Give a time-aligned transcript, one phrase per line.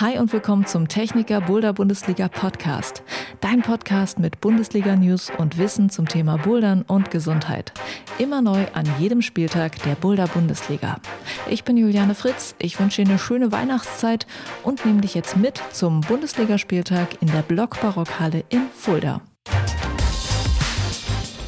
[0.00, 3.02] Hi und willkommen zum Techniker Boulder Bundesliga Podcast.
[3.40, 7.72] Dein Podcast mit Bundesliga News und Wissen zum Thema Bouldern und Gesundheit.
[8.16, 11.00] Immer neu an jedem Spieltag der Boulder Bundesliga.
[11.50, 12.54] Ich bin Juliane Fritz.
[12.60, 14.28] Ich wünsche dir eine schöne Weihnachtszeit
[14.62, 19.20] und nehme dich jetzt mit zum Bundesligaspieltag in der Blockbarockhalle in Fulda.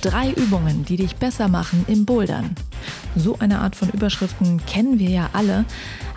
[0.01, 2.57] Drei Übungen, die dich besser machen im Bouldern.
[3.17, 5.65] So eine Art von Überschriften kennen wir ja alle,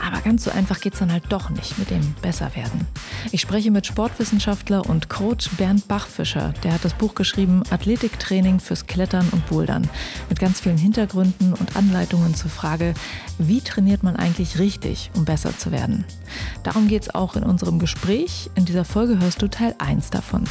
[0.05, 2.87] aber ganz so einfach geht es dann halt doch nicht mit dem Besserwerden.
[3.31, 6.53] Ich spreche mit Sportwissenschaftler und Coach Bernd Bachfischer.
[6.63, 9.89] Der hat das Buch geschrieben Athletiktraining fürs Klettern und Bouldern
[10.29, 12.93] mit ganz vielen Hintergründen und Anleitungen zur Frage,
[13.39, 16.05] wie trainiert man eigentlich richtig, um besser zu werden.
[16.63, 18.49] Darum geht es auch in unserem Gespräch.
[18.55, 20.43] In dieser Folge hörst du Teil 1 davon.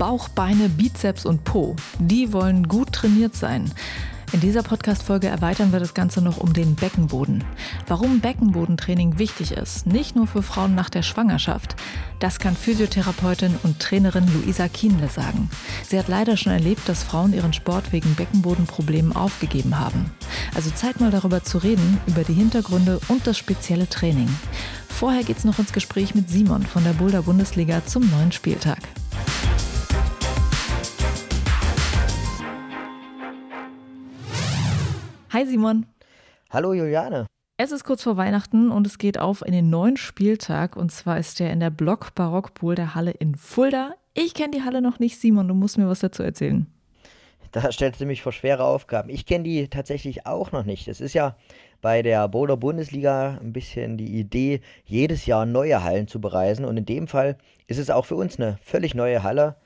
[0.00, 3.70] Bauch, Beine, Bizeps und Po, die wollen gut trainiert sein.
[4.32, 7.44] In dieser Podcast-Folge erweitern wir das Ganze noch um den Beckenboden.
[7.86, 11.76] Warum Beckenbodentraining wichtig ist, nicht nur für Frauen nach der Schwangerschaft,
[12.18, 15.50] das kann Physiotherapeutin und Trainerin Luisa Kienle sagen.
[15.86, 20.10] Sie hat leider schon erlebt, dass Frauen ihren Sport wegen Beckenbodenproblemen aufgegeben haben.
[20.54, 24.30] Also Zeit mal darüber zu reden, über die Hintergründe und das spezielle Training.
[24.88, 28.78] Vorher geht's noch ins Gespräch mit Simon von der Boulder Bundesliga zum neuen Spieltag.
[35.40, 35.86] Hi Simon.
[36.50, 37.24] Hallo Juliane.
[37.56, 41.18] Es ist kurz vor Weihnachten und es geht auf in den neuen Spieltag und zwar
[41.18, 43.94] ist der in der Block Barockpool der Halle in Fulda.
[44.12, 46.66] Ich kenne die Halle noch nicht, Simon, du musst mir was dazu erzählen.
[47.52, 49.08] Da stellst du mich vor schwere Aufgaben.
[49.08, 50.88] Ich kenne die tatsächlich auch noch nicht.
[50.88, 51.38] Es ist ja
[51.80, 56.66] bei der Boulder Bundesliga ein bisschen die Idee, jedes Jahr neue Hallen zu bereisen.
[56.66, 59.56] Und in dem Fall ist es auch für uns eine völlig neue Halle.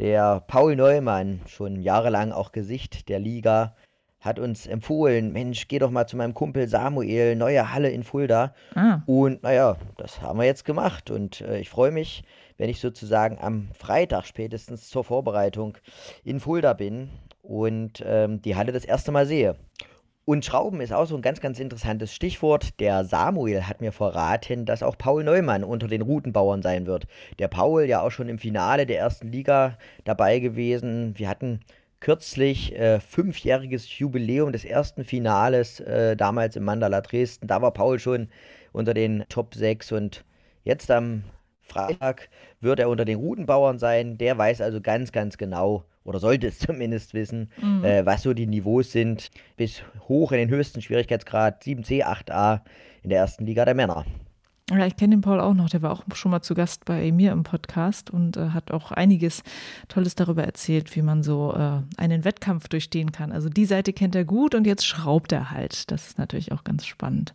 [0.00, 3.76] Der Paul Neumann, schon jahrelang auch Gesicht der Liga,
[4.22, 8.54] hat uns empfohlen, Mensch, geh doch mal zu meinem Kumpel Samuel, neue Halle in Fulda.
[8.74, 9.02] Ah.
[9.04, 11.10] Und naja, das haben wir jetzt gemacht.
[11.10, 12.22] Und äh, ich freue mich,
[12.56, 15.76] wenn ich sozusagen am Freitag spätestens zur Vorbereitung
[16.22, 17.10] in Fulda bin
[17.42, 19.56] und ähm, die Halle das erste Mal sehe.
[20.24, 22.78] Und Schrauben ist auch so ein ganz, ganz interessantes Stichwort.
[22.78, 27.08] Der Samuel hat mir verraten, dass auch Paul Neumann unter den Routenbauern sein wird.
[27.40, 31.18] Der Paul ja auch schon im Finale der ersten Liga dabei gewesen.
[31.18, 31.58] Wir hatten
[32.02, 37.46] kürzlich äh, fünfjähriges Jubiläum des ersten Finales, äh, damals im Mandala Dresden.
[37.46, 38.28] Da war Paul schon
[38.72, 40.24] unter den Top 6 und
[40.64, 41.22] jetzt am
[41.60, 42.28] Freitag
[42.60, 44.18] wird er unter den Routenbauern sein.
[44.18, 47.84] Der weiß also ganz, ganz genau, oder sollte es zumindest wissen, mhm.
[47.84, 52.62] äh, was so die Niveaus sind, bis hoch in den höchsten Schwierigkeitsgrad 7C, 8A
[53.04, 54.04] in der ersten Liga der Männer.
[54.78, 57.12] Ja, ich kenne den Paul auch noch, der war auch schon mal zu Gast bei
[57.12, 59.42] mir im Podcast und äh, hat auch einiges
[59.88, 63.32] Tolles darüber erzählt, wie man so äh, einen Wettkampf durchstehen kann.
[63.32, 65.90] Also die Seite kennt er gut und jetzt schraubt er halt.
[65.90, 67.34] Das ist natürlich auch ganz spannend.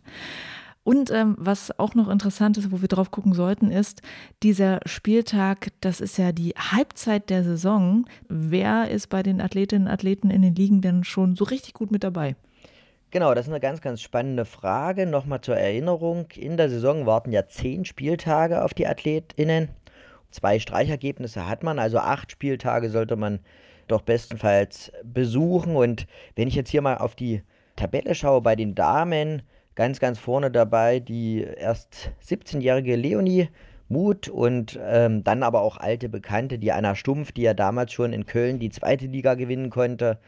[0.82, 4.00] Und ähm, was auch noch interessant ist, wo wir drauf gucken sollten, ist
[4.42, 8.06] dieser Spieltag, das ist ja die Halbzeit der Saison.
[8.28, 11.92] Wer ist bei den Athletinnen und Athleten in den Ligen denn schon so richtig gut
[11.92, 12.36] mit dabei?
[13.10, 15.06] Genau, das ist eine ganz, ganz spannende Frage.
[15.06, 16.26] Nochmal zur Erinnerung.
[16.36, 19.70] In der Saison warten ja zehn Spieltage auf die AthletInnen.
[20.30, 23.40] Zwei Streichergebnisse hat man, also acht Spieltage sollte man
[23.86, 25.74] doch bestenfalls besuchen.
[25.74, 27.42] Und wenn ich jetzt hier mal auf die
[27.76, 29.40] Tabelle schaue, bei den Damen,
[29.74, 33.48] ganz, ganz vorne dabei die erst 17-jährige Leonie
[33.88, 38.12] Mut und ähm, dann aber auch alte Bekannte, die Anna Stumpf, die ja damals schon
[38.12, 40.18] in Köln die zweite Liga gewinnen konnte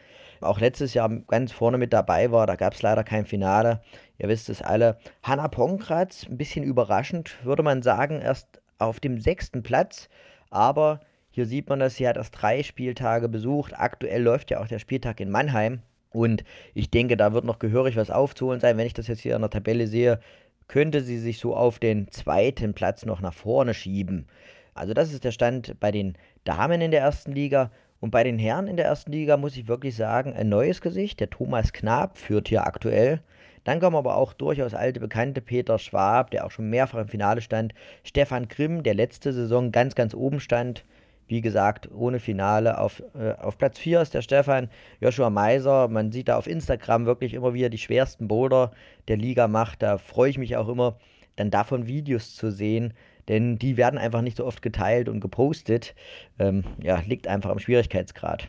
[0.41, 2.47] auch letztes Jahr ganz vorne mit dabei war.
[2.47, 3.81] Da gab es leider kein Finale.
[4.19, 4.99] Ihr wisst es alle.
[5.23, 10.09] Hanna Ponkratz, ein bisschen überraschend, würde man sagen, erst auf dem sechsten Platz.
[10.51, 13.73] Aber hier sieht man das, sie hat erst drei Spieltage besucht.
[13.77, 15.83] Aktuell läuft ja auch der Spieltag in Mannheim.
[16.11, 16.43] Und
[16.75, 18.77] ich denke, da wird noch gehörig was aufzuholen sein.
[18.77, 20.21] Wenn ich das jetzt hier in der Tabelle sehe,
[20.67, 24.27] könnte sie sich so auf den zweiten Platz noch nach vorne schieben.
[24.75, 27.71] Also das ist der Stand bei den Damen in der ersten Liga.
[28.01, 31.21] Und bei den Herren in der ersten Liga muss ich wirklich sagen, ein neues Gesicht.
[31.21, 33.21] Der Thomas Knab führt hier aktuell.
[33.65, 37.43] Dann kommen aber auch durchaus alte Bekannte, Peter Schwab, der auch schon mehrfach im Finale
[37.43, 37.75] stand.
[38.03, 40.87] Stefan Grimm, der letzte Saison ganz, ganz oben stand.
[41.27, 42.79] Wie gesagt, ohne Finale.
[42.79, 44.71] Auf, äh, auf Platz 4 ist der Stefan.
[45.01, 48.73] Joshua Meiser, man sieht da auf Instagram wirklich immer wieder die schwersten Boulder
[49.09, 49.83] der Liga macht.
[49.83, 50.97] Da freue ich mich auch immer,
[51.37, 52.95] dann davon Videos zu sehen
[53.31, 55.95] denn die werden einfach nicht so oft geteilt und gepostet.
[56.41, 58.49] Ähm, ja, liegt einfach am Schwierigkeitsgrad.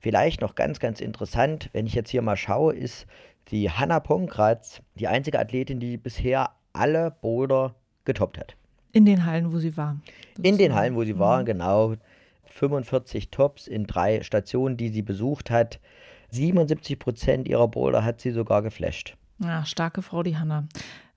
[0.00, 3.06] Vielleicht noch ganz, ganz interessant, wenn ich jetzt hier mal schaue, ist
[3.50, 8.54] die Hanna Pongratz die einzige Athletin, die bisher alle Boulder getoppt hat.
[8.92, 9.98] In den Hallen, wo sie war.
[10.42, 11.46] In den Hallen, wo sie war, mhm.
[11.46, 11.94] genau.
[12.44, 15.80] 45 Tops in drei Stationen, die sie besucht hat.
[16.32, 19.16] 77 Prozent ihrer Boulder hat sie sogar geflasht.
[19.38, 20.68] Ja, starke Frau, die Hanna.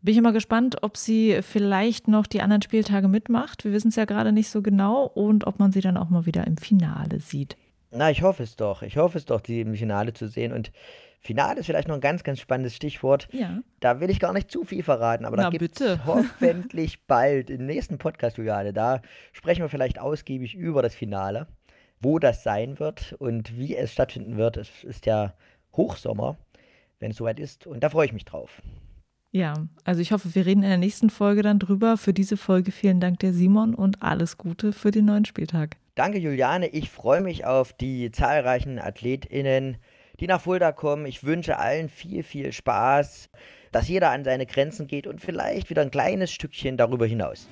[0.03, 3.63] Bin ich immer gespannt, ob sie vielleicht noch die anderen Spieltage mitmacht.
[3.63, 6.25] Wir wissen es ja gerade nicht so genau und ob man sie dann auch mal
[6.25, 7.55] wieder im Finale sieht.
[7.91, 8.81] Na, ich hoffe es doch.
[8.81, 10.53] Ich hoffe es doch, sie im Finale zu sehen.
[10.53, 10.71] Und
[11.19, 13.27] Finale ist vielleicht noch ein ganz, ganz spannendes Stichwort.
[13.31, 13.59] Ja.
[13.79, 15.99] Da will ich gar nicht zu viel verraten, aber Na, da gibt bitte.
[15.99, 18.73] es hoffentlich bald im nächsten Podcast, Juliane.
[18.73, 19.01] Da
[19.33, 21.47] sprechen wir vielleicht ausgiebig über das Finale,
[21.99, 24.57] wo das sein wird und wie es stattfinden wird.
[24.57, 25.35] Es ist ja
[25.77, 26.37] Hochsommer,
[26.99, 27.67] wenn es soweit ist.
[27.67, 28.63] Und da freue ich mich drauf.
[29.33, 29.53] Ja,
[29.85, 31.95] also ich hoffe, wir reden in der nächsten Folge dann drüber.
[31.97, 35.77] Für diese Folge vielen Dank der Simon und alles Gute für den neuen Spieltag.
[35.95, 36.67] Danke, Juliane.
[36.67, 39.77] Ich freue mich auf die zahlreichen AthletInnen,
[40.19, 41.05] die nach Fulda kommen.
[41.05, 43.29] Ich wünsche allen viel, viel Spaß,
[43.71, 47.47] dass jeder an seine Grenzen geht und vielleicht wieder ein kleines Stückchen darüber hinaus.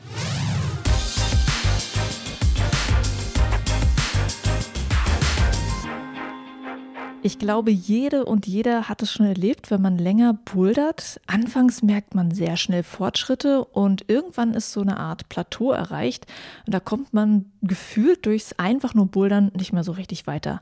[7.22, 11.20] Ich glaube, jede und jeder hat es schon erlebt, wenn man länger bouldert.
[11.28, 16.28] Anfangs merkt man sehr schnell Fortschritte und irgendwann ist so eine Art Plateau erreicht
[16.66, 20.62] und da kommt man gefühlt durchs einfach nur Bouldern nicht mehr so richtig weiter.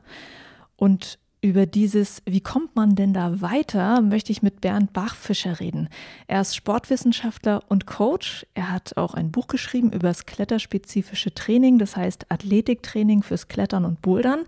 [0.74, 5.88] Und über dieses, wie kommt man denn da weiter, möchte ich mit Bernd Bachfischer reden.
[6.26, 8.44] Er ist Sportwissenschaftler und Coach.
[8.54, 13.84] Er hat auch ein Buch geschrieben über das kletterspezifische Training, das heißt Athletiktraining fürs Klettern
[13.84, 14.44] und Bouldern.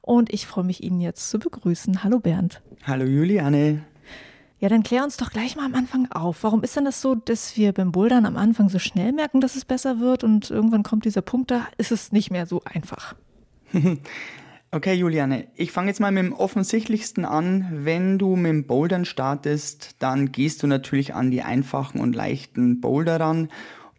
[0.00, 2.02] Und ich freue mich, ihn jetzt zu begrüßen.
[2.02, 2.62] Hallo Bernd.
[2.84, 3.84] Hallo Juliane.
[4.60, 6.42] Ja, dann klär uns doch gleich mal am Anfang auf.
[6.42, 9.56] Warum ist denn das so, dass wir beim Bouldern am Anfang so schnell merken, dass
[9.56, 13.14] es besser wird und irgendwann kommt dieser Punkt, da ist es nicht mehr so einfach?
[14.72, 17.66] Okay, Juliane, ich fange jetzt mal mit dem offensichtlichsten an.
[17.72, 22.80] Wenn du mit dem Bouldern startest, dann gehst du natürlich an die einfachen und leichten
[22.80, 23.48] Boulder ran.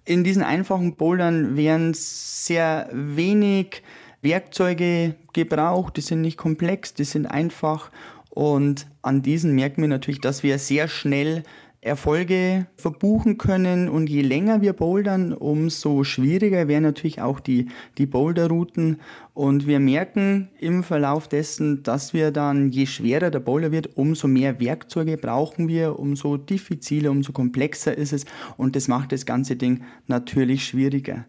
[0.06, 3.83] In diesen einfachen Bouldern werden sehr wenig
[4.21, 7.91] Werkzeuge gebraucht, die sind nicht komplex, die sind einfach
[8.29, 11.44] und an diesen merken wir natürlich, dass wir sehr schnell
[11.83, 18.06] Erfolge verbuchen können und je länger wir bouldern, umso schwieriger wären natürlich auch die, die
[18.06, 19.00] Boulderrouten
[19.33, 24.28] und wir merken im Verlauf dessen, dass wir dann, je schwerer der Boulder wird, umso
[24.28, 28.25] mehr Werkzeuge brauchen wir, umso diffiziler, umso komplexer ist es
[28.57, 31.25] und das macht das ganze Ding natürlich schwieriger.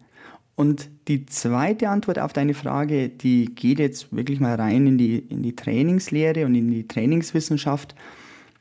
[0.55, 5.19] Und die zweite Antwort auf deine Frage, die geht jetzt wirklich mal rein in die,
[5.19, 7.95] in die Trainingslehre und in die Trainingswissenschaft.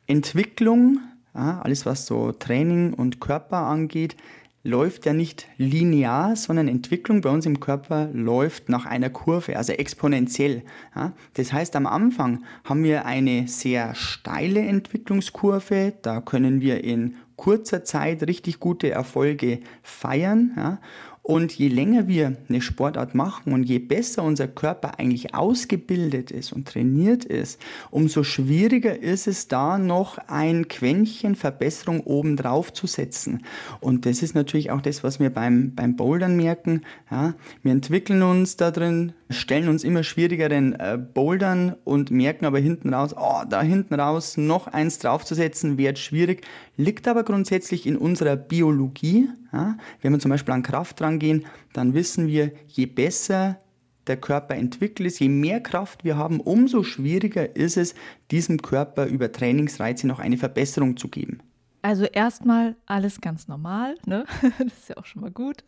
[0.08, 1.00] Entwicklung
[1.34, 4.16] ja, alles, was so Training und Körper angeht,
[4.64, 9.74] läuft ja nicht linear, sondern Entwicklung bei uns im Körper läuft nach einer Kurve, also
[9.74, 10.64] exponentiell.
[10.96, 17.16] Ja, das heißt, am Anfang haben wir eine sehr steile Entwicklungskurve, da können wir in
[17.38, 20.52] kurzer Zeit richtig gute Erfolge feiern.
[20.56, 20.80] Ja,
[21.24, 26.52] und je länger wir eine Sportart machen und je besser unser Körper eigentlich ausgebildet ist
[26.52, 32.88] und trainiert ist, umso schwieriger ist es da noch ein Quäntchen Verbesserung oben drauf zu
[32.88, 33.44] setzen.
[33.80, 36.82] Und das ist natürlich auch das, was wir beim, beim Bouldern merken.
[37.12, 42.60] Ja, wir entwickeln uns da drin, stellen uns immer schwierigeren äh, Bouldern und merken aber
[42.60, 46.46] hinten raus, oh, da hinten raus noch eins draufzusetzen, wird schwierig,
[46.78, 49.30] liegt aber grundsätzlich in unserer Biologie.
[49.52, 49.78] Ja?
[50.02, 53.60] Wenn wir zum Beispiel an Kraft rangehen, dann wissen wir, je besser
[54.08, 57.94] der Körper entwickelt ist, je mehr Kraft wir haben, umso schwieriger ist es,
[58.32, 61.40] diesem Körper über Trainingsreize noch eine Verbesserung zu geben.
[61.84, 64.26] Also erstmal alles ganz normal, ne?
[64.60, 65.64] Das ist ja auch schon mal gut.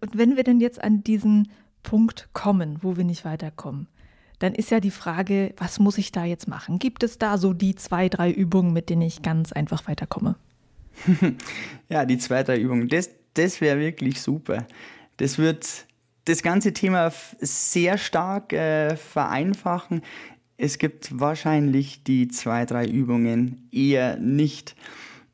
[0.00, 1.48] Und wenn wir denn jetzt an diesen
[1.82, 3.88] Punkt kommen, wo wir nicht weiterkommen,
[4.38, 6.78] dann ist ja die Frage, was muss ich da jetzt machen?
[6.78, 10.36] Gibt es da so die zwei, drei Übungen, mit denen ich ganz einfach weiterkomme?
[11.88, 14.66] ja, die zwei, drei Übungen, das, das wäre wirklich super.
[15.16, 15.86] Das wird
[16.24, 20.02] das ganze Thema sehr stark äh, vereinfachen.
[20.56, 24.76] Es gibt wahrscheinlich die zwei, drei Übungen eher nicht.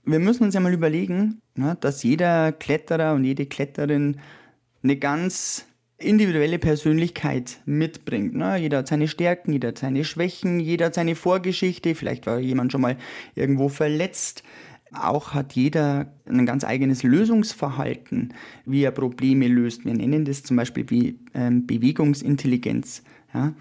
[0.05, 4.21] Wir müssen uns ja mal überlegen, na, dass jeder Kletterer und jede Kletterin
[4.83, 5.67] eine ganz
[5.99, 8.35] individuelle Persönlichkeit mitbringt.
[8.35, 8.57] Ne?
[8.57, 12.73] Jeder hat seine Stärken, jeder hat seine Schwächen, jeder hat seine Vorgeschichte, vielleicht war jemand
[12.73, 12.97] schon mal
[13.35, 14.43] irgendwo verletzt.
[14.93, 18.33] Auch hat jeder ein ganz eigenes Lösungsverhalten,
[18.65, 19.85] wie er Probleme löst.
[19.85, 23.03] Wir nennen das zum Beispiel wie ähm, Bewegungsintelligenz.
[23.33, 23.55] Ja?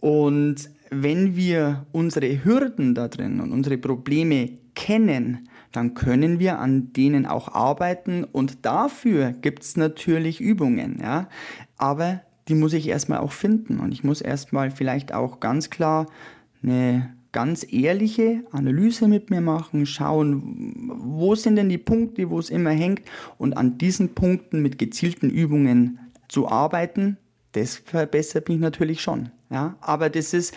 [0.00, 6.92] Und wenn wir unsere Hürden da drin und unsere Probleme kennen, dann können wir an
[6.92, 10.98] denen auch arbeiten und dafür gibt es natürlich Übungen.
[11.02, 11.28] Ja?
[11.76, 16.06] Aber die muss ich erstmal auch finden und ich muss erstmal vielleicht auch ganz klar
[16.62, 22.50] eine ganz ehrliche Analyse mit mir machen, schauen, wo sind denn die Punkte, wo es
[22.50, 23.02] immer hängt
[23.36, 25.98] und an diesen Punkten mit gezielten Übungen
[26.28, 27.18] zu arbeiten,
[27.52, 29.28] das verbessert mich natürlich schon.
[29.50, 29.76] Ja?
[29.80, 30.54] Aber das ist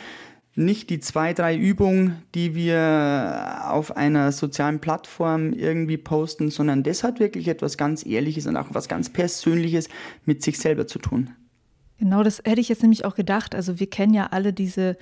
[0.56, 7.04] nicht die zwei, drei Übungen, die wir auf einer sozialen Plattform irgendwie posten, sondern das
[7.04, 9.88] hat wirklich etwas ganz Ehrliches und auch was ganz Persönliches
[10.26, 11.30] mit sich selber zu tun.
[12.02, 13.54] Genau, das hätte ich jetzt nämlich auch gedacht.
[13.54, 14.98] Also wir kennen ja alle diese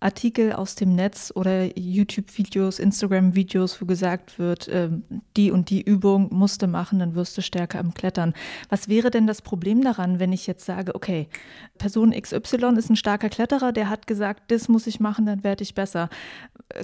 [0.00, 4.90] Artikel aus dem Netz oder YouTube-Videos, Instagram-Videos, wo gesagt wird, äh,
[5.38, 8.34] die und die Übung musst du machen, dann wirst du stärker im Klettern.
[8.68, 11.26] Was wäre denn das Problem daran, wenn ich jetzt sage, okay,
[11.78, 15.62] Person XY ist ein starker Kletterer, der hat gesagt, das muss ich machen, dann werde
[15.62, 16.10] ich besser.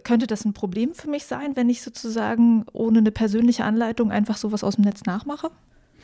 [0.03, 4.39] Könnte das ein Problem für mich sein, wenn ich sozusagen ohne eine persönliche Anleitung einfach
[4.39, 5.51] sowas aus dem Netz nachmache?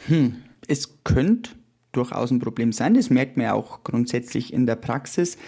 [0.06, 1.52] Hm, es könnte
[1.96, 2.94] durchaus ein Problem sein.
[2.94, 5.38] Das merkt man ja auch grundsätzlich in der Praxis.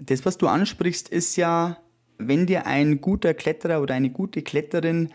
[0.00, 1.78] Das, was du ansprichst, ist ja,
[2.18, 5.10] wenn dir ein guter Kletterer oder eine gute Kletterin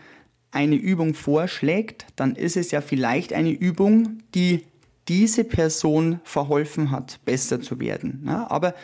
[0.50, 4.64] eine Übung vorschlägt, dann ist es ja vielleicht eine Übung, die
[5.08, 8.24] diese Person verholfen hat, besser zu werden.
[8.26, 8.74] Ja, aber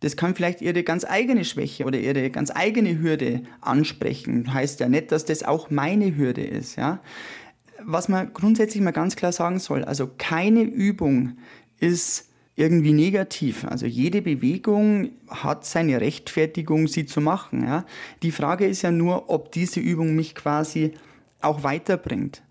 [0.00, 4.52] das kann vielleicht ihre ganz eigene Schwäche oder ihre ganz eigene Hürde ansprechen.
[4.52, 6.76] Heißt ja nicht, dass das auch meine Hürde ist.
[6.76, 7.00] Ja
[7.84, 11.36] was man grundsätzlich mal ganz klar sagen soll, also keine Übung
[11.78, 13.64] ist irgendwie negativ.
[13.64, 17.64] Also jede Bewegung hat seine Rechtfertigung, sie zu machen.
[17.64, 17.84] Ja.
[18.22, 20.92] Die Frage ist ja nur, ob diese Übung mich quasi
[21.40, 22.42] auch weiterbringt.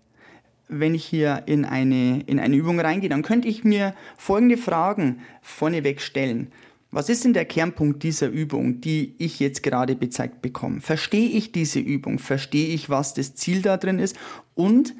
[0.68, 5.20] Wenn ich hier in eine, in eine Übung reingehe, dann könnte ich mir folgende Fragen
[5.42, 6.50] vorneweg stellen.
[6.90, 10.80] Was ist denn der Kernpunkt dieser Übung, die ich jetzt gerade bezeigt bekomme?
[10.80, 12.18] Verstehe ich diese Übung?
[12.18, 14.16] Verstehe ich, was das Ziel da drin ist?
[14.54, 14.94] Und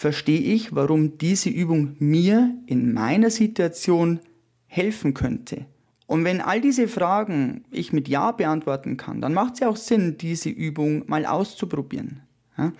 [0.00, 4.20] verstehe ich, warum diese Übung mir in meiner Situation
[4.66, 5.66] helfen könnte.
[6.06, 9.76] Und wenn all diese Fragen ich mit Ja beantworten kann, dann macht es ja auch
[9.76, 12.22] Sinn, diese Übung mal auszuprobieren.
[12.56, 12.72] Ja?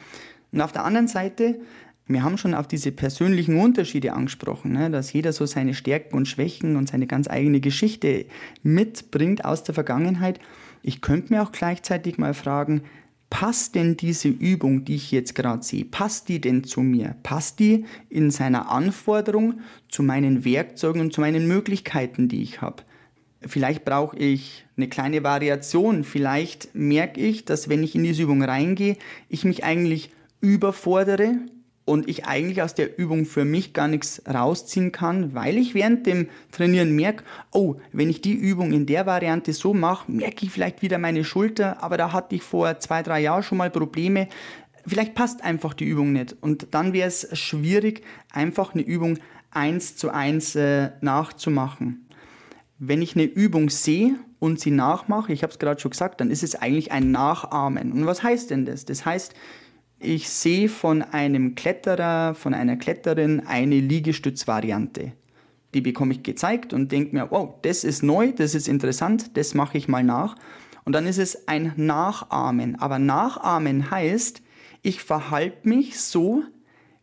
[0.50, 1.60] Und auf der anderen Seite,
[2.06, 4.90] wir haben schon auf diese persönlichen Unterschiede angesprochen, ne?
[4.90, 8.24] dass jeder so seine Stärken und Schwächen und seine ganz eigene Geschichte
[8.62, 10.40] mitbringt aus der Vergangenheit.
[10.80, 12.80] Ich könnte mir auch gleichzeitig mal fragen,
[13.30, 17.16] passt denn diese Übung, die ich jetzt gerade sehe, passt die denn zu mir?
[17.22, 22.82] Passt die in seiner Anforderung zu meinen Werkzeugen und zu meinen Möglichkeiten, die ich habe?
[23.40, 26.04] Vielleicht brauche ich eine kleine Variation.
[26.04, 28.98] Vielleicht merke ich, dass wenn ich in diese Übung reingehe,
[29.30, 30.10] ich mich eigentlich
[30.42, 31.36] überfordere
[31.90, 36.06] und ich eigentlich aus der Übung für mich gar nichts rausziehen kann, weil ich während
[36.06, 40.52] dem Trainieren merke, oh, wenn ich die Übung in der Variante so mache, merke ich
[40.52, 44.28] vielleicht wieder meine Schulter, aber da hatte ich vor zwei, drei Jahren schon mal Probleme.
[44.86, 49.18] Vielleicht passt einfach die Übung nicht und dann wäre es schwierig, einfach eine Übung
[49.50, 52.06] eins zu eins äh, nachzumachen.
[52.78, 56.30] Wenn ich eine Übung sehe und sie nachmache, ich habe es gerade schon gesagt, dann
[56.30, 57.90] ist es eigentlich ein Nachahmen.
[57.90, 58.84] Und was heißt denn das?
[58.84, 59.34] Das heißt,
[60.00, 65.12] ich sehe von einem Kletterer, von einer Kletterin eine Liegestützvariante.
[65.74, 69.54] Die bekomme ich gezeigt und denke mir, wow, das ist neu, das ist interessant, das
[69.54, 70.36] mache ich mal nach.
[70.84, 72.80] Und dann ist es ein Nachahmen.
[72.80, 74.42] Aber Nachahmen heißt,
[74.82, 76.42] ich verhalte mich so,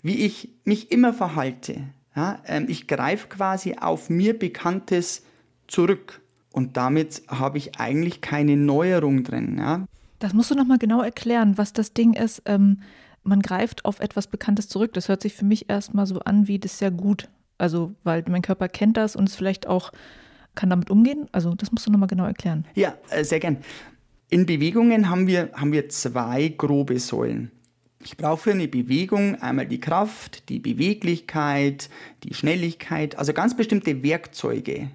[0.01, 1.83] wie ich mich immer verhalte.
[2.15, 5.23] Ja, ähm, ich greife quasi auf mir Bekanntes
[5.67, 6.21] zurück.
[6.51, 9.57] Und damit habe ich eigentlich keine Neuerung drin.
[9.59, 9.85] Ja.
[10.19, 12.41] Das musst du nochmal genau erklären, was das Ding ist.
[12.45, 12.81] Ähm,
[13.23, 14.93] man greift auf etwas Bekanntes zurück.
[14.93, 17.29] Das hört sich für mich erstmal so an, wie das ja gut.
[17.57, 19.91] Also, weil mein Körper kennt das und es vielleicht auch
[20.55, 21.27] kann damit umgehen.
[21.31, 22.65] Also, das musst du nochmal genau erklären.
[22.73, 23.57] Ja, äh, sehr gern.
[24.29, 27.51] In Bewegungen haben wir, haben wir zwei grobe Säulen.
[28.03, 31.89] Ich brauche für eine Bewegung einmal die Kraft, die Beweglichkeit,
[32.23, 34.89] die Schnelligkeit, also ganz bestimmte Werkzeuge.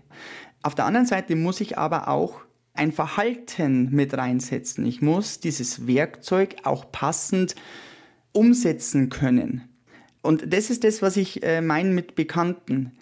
[0.63, 2.41] Auf der anderen Seite muss ich aber auch
[2.75, 4.87] ein Verhalten mit reinsetzen.
[4.87, 7.55] Ich muss dieses Werkzeug auch passend
[8.33, 9.63] umsetzen können.
[10.23, 12.93] Und das ist das, was ich äh, meine mit Bekannten.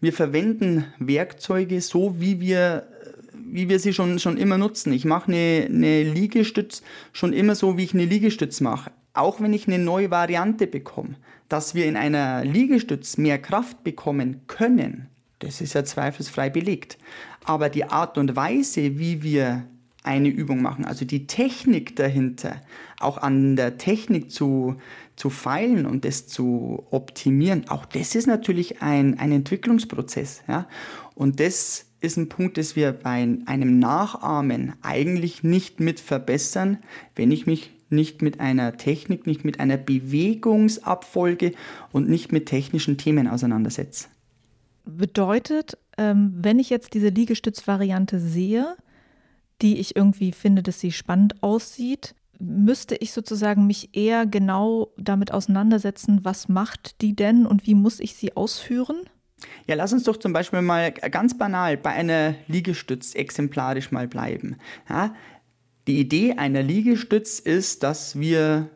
[0.00, 2.88] Wir verwenden Werkzeuge so, wie wir,
[3.34, 4.92] wie wir sie schon, schon immer nutzen.
[4.92, 6.82] Ich mache eine, eine Liegestütz
[7.12, 8.90] schon immer so, wie ich eine Liegestütz mache.
[9.12, 11.16] Auch wenn ich eine neue Variante bekomme.
[11.48, 15.08] Dass wir in einer Liegestütz mehr Kraft bekommen können,
[15.40, 16.98] das ist ja zweifelsfrei belegt.
[17.44, 19.66] Aber die Art und Weise, wie wir
[20.02, 22.60] eine Übung machen, also die Technik dahinter,
[23.00, 24.76] auch an der Technik zu,
[25.16, 30.42] zu feilen und das zu optimieren, auch das ist natürlich ein, ein Entwicklungsprozess.
[30.48, 30.66] Ja?
[31.14, 36.78] Und das ist ein Punkt, das wir bei einem Nachahmen eigentlich nicht mit verbessern,
[37.14, 41.52] wenn ich mich nicht mit einer Technik, nicht mit einer Bewegungsabfolge
[41.92, 44.08] und nicht mit technischen Themen auseinandersetze.
[44.96, 48.76] Bedeutet, ähm, wenn ich jetzt diese Liegestützvariante sehe,
[49.62, 55.32] die ich irgendwie finde, dass sie spannend aussieht, müsste ich sozusagen mich eher genau damit
[55.32, 58.96] auseinandersetzen, was macht die denn und wie muss ich sie ausführen?
[59.66, 64.56] Ja, lass uns doch zum Beispiel mal ganz banal bei einer Liegestütz exemplarisch mal bleiben.
[64.88, 65.14] Ja,
[65.86, 68.68] Die Idee einer Liegestütz ist, dass wir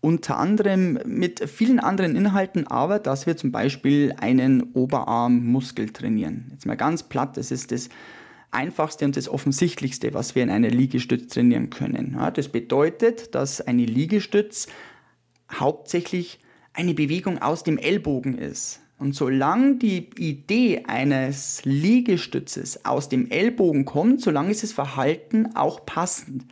[0.00, 6.46] unter anderem mit vielen anderen Inhalten, aber dass wir zum Beispiel einen Oberarmmuskel trainieren.
[6.52, 7.88] Jetzt mal ganz platt, das ist das
[8.50, 12.14] einfachste und das offensichtlichste, was wir in einer Liegestütz trainieren können.
[12.16, 14.68] Ja, das bedeutet, dass eine Liegestütz
[15.52, 16.38] hauptsächlich
[16.72, 18.80] eine Bewegung aus dem Ellbogen ist.
[18.98, 25.86] Und solange die Idee eines Liegestützes aus dem Ellbogen kommt, solange ist das Verhalten auch
[25.86, 26.44] passend.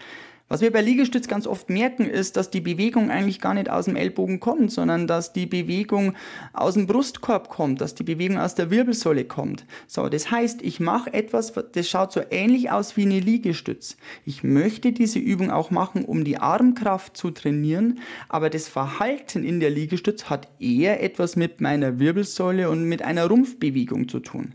[0.48, 3.86] Was wir bei Liegestütz ganz oft merken, ist, dass die Bewegung eigentlich gar nicht aus
[3.86, 6.14] dem Ellbogen kommt, sondern dass die Bewegung
[6.52, 9.66] aus dem Brustkorb kommt, dass die Bewegung aus der Wirbelsäule kommt.
[9.88, 13.96] So, das heißt, ich mache etwas, das schaut so ähnlich aus wie eine Liegestütz.
[14.24, 17.98] Ich möchte diese Übung auch machen, um die Armkraft zu trainieren,
[18.28, 23.26] aber das Verhalten in der Liegestütz hat eher etwas mit meiner Wirbelsäule und mit einer
[23.26, 24.54] Rumpfbewegung zu tun.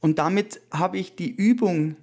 [0.00, 1.96] Und damit habe ich die Übung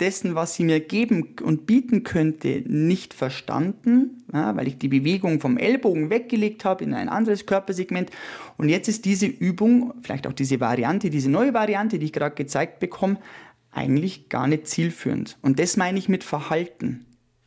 [0.00, 5.40] dessen, was sie mir geben und bieten könnte, nicht verstanden, ja, weil ich die Bewegung
[5.40, 8.10] vom Ellbogen weggelegt habe in ein anderes Körpersegment.
[8.56, 12.34] Und jetzt ist diese Übung, vielleicht auch diese Variante, diese neue Variante, die ich gerade
[12.34, 13.18] gezeigt bekomme,
[13.70, 15.36] eigentlich gar nicht zielführend.
[15.42, 17.04] Und das meine ich mit Verhalten.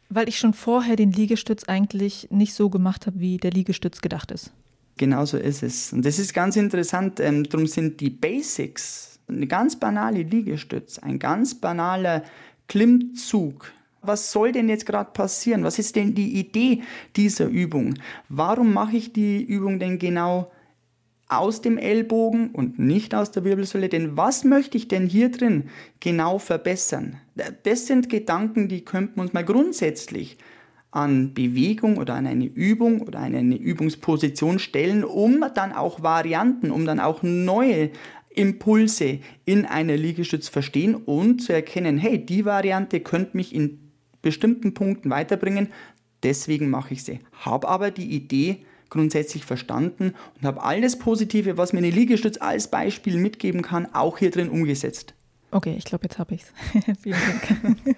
[0.10, 4.32] Weil ich schon vorher den Liegestütz eigentlich nicht so gemacht habe, wie der Liegestütz gedacht
[4.32, 4.52] ist.
[4.98, 5.94] Genau so ist es.
[5.94, 7.20] Und das ist ganz interessant.
[7.20, 12.24] Ähm, darum sind die Basics eine ganz banale Liegestütz, ein ganz banaler
[12.68, 13.72] Klimmzug.
[14.02, 15.64] Was soll denn jetzt gerade passieren?
[15.64, 16.82] Was ist denn die Idee
[17.16, 17.96] dieser Übung?
[18.30, 20.52] Warum mache ich die Übung denn genau
[21.28, 23.90] aus dem Ellbogen und nicht aus der Wirbelsäule?
[23.90, 25.70] Denn was möchte ich denn hier drin
[26.00, 27.18] genau verbessern?
[27.64, 30.38] Das sind Gedanken, die könnten uns mal grundsätzlich
[30.92, 36.70] an Bewegung oder an eine Übung oder an eine Übungsposition stellen, um dann auch Varianten,
[36.70, 37.92] um dann auch neue
[38.36, 44.74] Impulse in einer Liegestütz verstehen und zu erkennen, hey, die Variante könnte mich in bestimmten
[44.74, 45.70] Punkten weiterbringen,
[46.24, 47.20] deswegen mache ich sie.
[47.34, 52.70] Habe aber die Idee grundsätzlich verstanden und habe alles Positive, was mir eine Liegestütz als
[52.70, 55.14] Beispiel mitgeben kann, auch hier drin umgesetzt.
[55.50, 56.98] Okay, ich glaube, jetzt habe ich es.
[57.02, 57.98] Vielen Dank.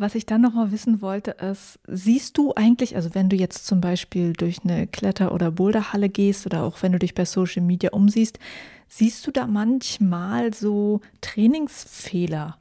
[0.00, 3.80] Was ich dann nochmal wissen wollte, ist, siehst du eigentlich, also wenn du jetzt zum
[3.80, 7.90] Beispiel durch eine Kletter- oder Boulderhalle gehst oder auch wenn du dich bei Social Media
[7.90, 8.38] umsiehst,
[8.86, 12.58] siehst du da manchmal so Trainingsfehler?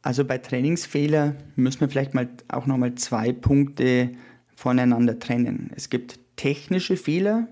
[0.00, 4.12] Also bei Trainingsfehler müssen wir vielleicht mal auch nochmal zwei Punkte
[4.56, 5.70] voneinander trennen.
[5.76, 7.48] Es gibt technische Fehler,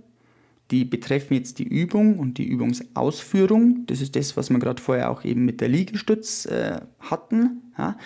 [0.70, 3.84] die betreffen jetzt die Übung und die Übungsausführung.
[3.88, 7.72] Das ist das, was wir gerade vorher auch eben mit der Liegestütz äh, hatten.
[7.76, 7.98] Ja.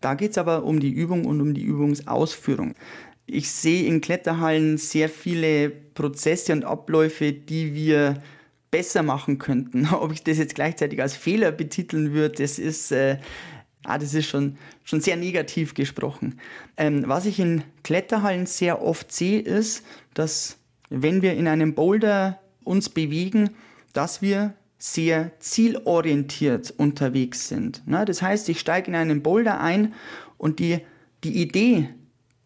[0.00, 2.74] Da geht es aber um die Übung und um die Übungsausführung.
[3.26, 8.22] Ich sehe in Kletterhallen sehr viele Prozesse und Abläufe, die wir
[8.70, 9.86] besser machen könnten.
[9.92, 13.18] Ob ich das jetzt gleichzeitig als Fehler betiteln würde, das ist, äh,
[13.84, 16.40] ah, das ist schon, schon sehr negativ gesprochen.
[16.76, 19.84] Ähm, was ich in Kletterhallen sehr oft sehe, ist,
[20.14, 20.56] dass
[20.88, 23.50] wenn wir in einem Boulder uns bewegen,
[23.92, 27.82] dass wir sehr zielorientiert unterwegs sind.
[27.86, 29.94] Das heißt, ich steige in einen Boulder ein
[30.38, 30.78] und die,
[31.22, 31.90] die Idee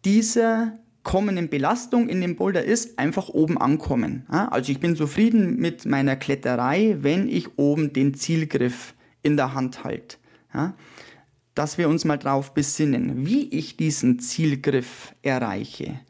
[0.03, 4.25] dieser kommenden Belastung in dem Boulder ist einfach oben ankommen.
[4.27, 9.85] Also ich bin zufrieden mit meiner Kletterei, wenn ich oben den Zielgriff in der Hand
[9.85, 10.17] halte.
[11.53, 16.01] Dass wir uns mal drauf besinnen, wie ich diesen Zielgriff erreiche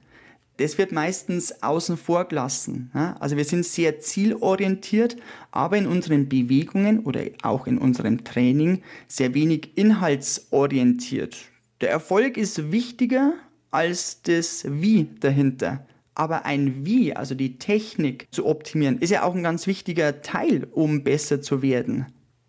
[0.57, 2.89] das wird meistens außen vor gelassen.
[3.19, 5.17] Also wir sind sehr zielorientiert,
[5.51, 11.37] aber in unseren Bewegungen oder auch in unserem Training sehr wenig inhaltsorientiert.
[11.81, 13.33] Der Erfolg ist wichtiger
[13.71, 15.85] als das Wie dahinter.
[16.13, 20.65] Aber ein Wie, also die Technik zu optimieren, ist ja auch ein ganz wichtiger Teil,
[20.71, 22.05] um besser zu werden.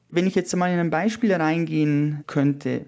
[0.09, 2.87] Wenn ich jetzt mal in ein Beispiel reingehen könnte.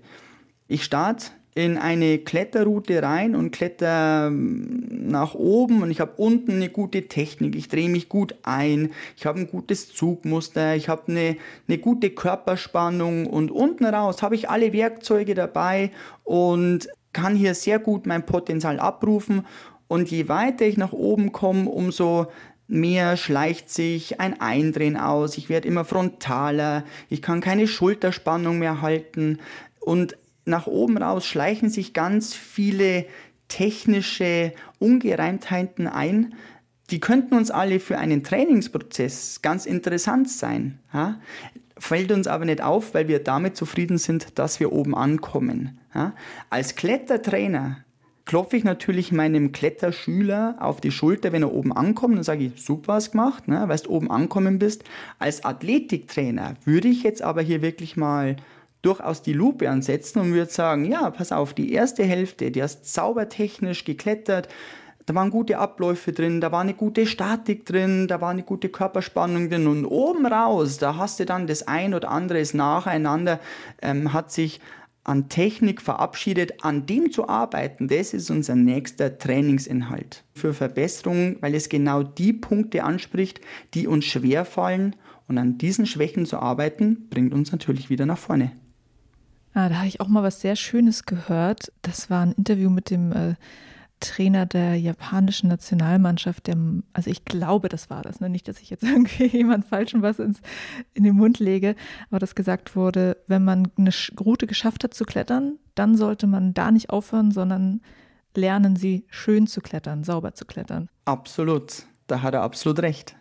[0.68, 5.83] Ich starte in eine Kletterroute rein und kletter ähm, nach oben.
[5.83, 9.49] Und ich habe unten eine gute Technik, ich drehe mich gut ein, ich habe ein
[9.49, 13.27] gutes Zugmuster, ich habe eine, eine gute Körperspannung.
[13.27, 15.90] Und unten raus habe ich alle Werkzeuge dabei
[16.23, 19.44] und kann hier sehr gut mein Potenzial abrufen.
[19.88, 22.29] Und je weiter ich nach oben komme, umso
[22.68, 28.81] mehr schleicht sich ein Eindrehen aus, ich werde immer frontaler, ich kann keine Schulterspannung mehr
[28.81, 29.40] halten.
[29.81, 30.16] Und
[30.49, 33.07] nach oben raus schleichen sich ganz viele
[33.49, 36.35] technische Ungereimtheiten ein.
[36.91, 40.79] Die könnten uns alle für einen Trainingsprozess ganz interessant sein.
[40.93, 41.21] Ja?
[41.79, 45.79] Fällt uns aber nicht auf, weil wir damit zufrieden sind, dass wir oben ankommen.
[45.95, 46.15] Ja?
[46.51, 47.85] Als Klettertrainer
[48.29, 52.63] klopfe ich natürlich meinem Kletterschüler auf die Schulter, wenn er oben ankommt, und sage ich,
[52.63, 54.85] super was gemacht, ne, weil du oben ankommen bist.
[55.19, 58.37] Als Athletiktrainer würde ich jetzt aber hier wirklich mal
[58.83, 62.93] durchaus die Lupe ansetzen und würde sagen, ja, pass auf, die erste Hälfte, die hast
[62.93, 64.49] sauber technisch geklettert,
[65.09, 68.69] da waren gute Abläufe drin, da war eine gute Statik drin, da war eine gute
[68.69, 73.41] Körperspannung drin und oben raus, da hast du dann das ein oder andere nacheinander,
[73.81, 74.61] ähm, hat sich
[75.05, 81.55] an Technik verabschiedet, an dem zu arbeiten, das ist unser nächster Trainingsinhalt für Verbesserung, weil
[81.55, 83.41] es genau die Punkte anspricht,
[83.73, 84.95] die uns schwerfallen
[85.27, 88.53] und an diesen Schwächen zu arbeiten, bringt uns natürlich wieder nach vorne.
[89.59, 91.73] Ah, da habe ich auch mal was sehr Schönes gehört.
[91.83, 93.35] Das war ein Interview mit dem äh,
[93.99, 96.57] Trainer der japanischen Nationalmannschaft, der,
[96.92, 98.29] also ich glaube, das war das, ne?
[98.29, 100.40] nicht, dass ich jetzt irgendwie jemand falschen was ins,
[100.94, 101.75] in den Mund lege,
[102.09, 103.90] aber dass gesagt wurde, wenn man eine
[104.21, 107.81] Route geschafft hat zu klettern, dann sollte man da nicht aufhören, sondern
[108.37, 110.88] lernen sie schön zu klettern, sauber zu klettern.
[111.05, 113.16] Absolut, da hat er absolut recht.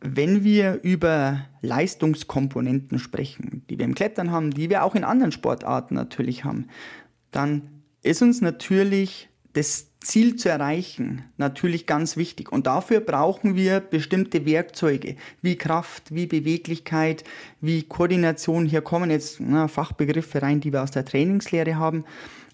[0.00, 5.32] Wenn wir über Leistungskomponenten sprechen, die wir im Klettern haben, die wir auch in anderen
[5.32, 6.68] Sportarten natürlich haben,
[7.30, 12.52] dann ist uns natürlich das Ziel zu erreichen natürlich ganz wichtig.
[12.52, 17.24] Und dafür brauchen wir bestimmte Werkzeuge wie Kraft, wie Beweglichkeit,
[17.60, 18.66] wie Koordination.
[18.66, 22.04] Hier kommen jetzt na, Fachbegriffe rein, die wir aus der Trainingslehre haben.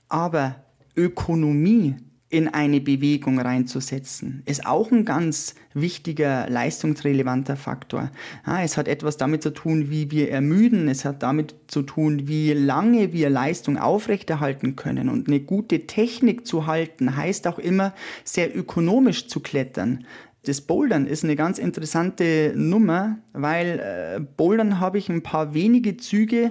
[0.08, 0.56] Aber
[0.96, 1.96] Ökonomie
[2.34, 8.10] in eine Bewegung reinzusetzen, ist auch ein ganz wichtiger leistungsrelevanter Faktor.
[8.44, 12.26] Ja, es hat etwas damit zu tun, wie wir ermüden, es hat damit zu tun,
[12.26, 15.08] wie lange wir Leistung aufrechterhalten können.
[15.08, 17.94] Und eine gute Technik zu halten, heißt auch immer,
[18.24, 20.04] sehr ökonomisch zu klettern.
[20.44, 25.98] Das Bouldern ist eine ganz interessante Nummer, weil äh, Bouldern habe ich ein paar wenige
[25.98, 26.50] Züge,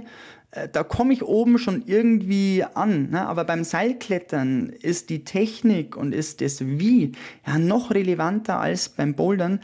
[0.72, 3.10] da komme ich oben schon irgendwie an.
[3.10, 3.28] Ne?
[3.28, 7.14] Aber beim Seilklettern ist die Technik und ist das Wie
[7.46, 9.60] ja noch relevanter als beim Bouldern.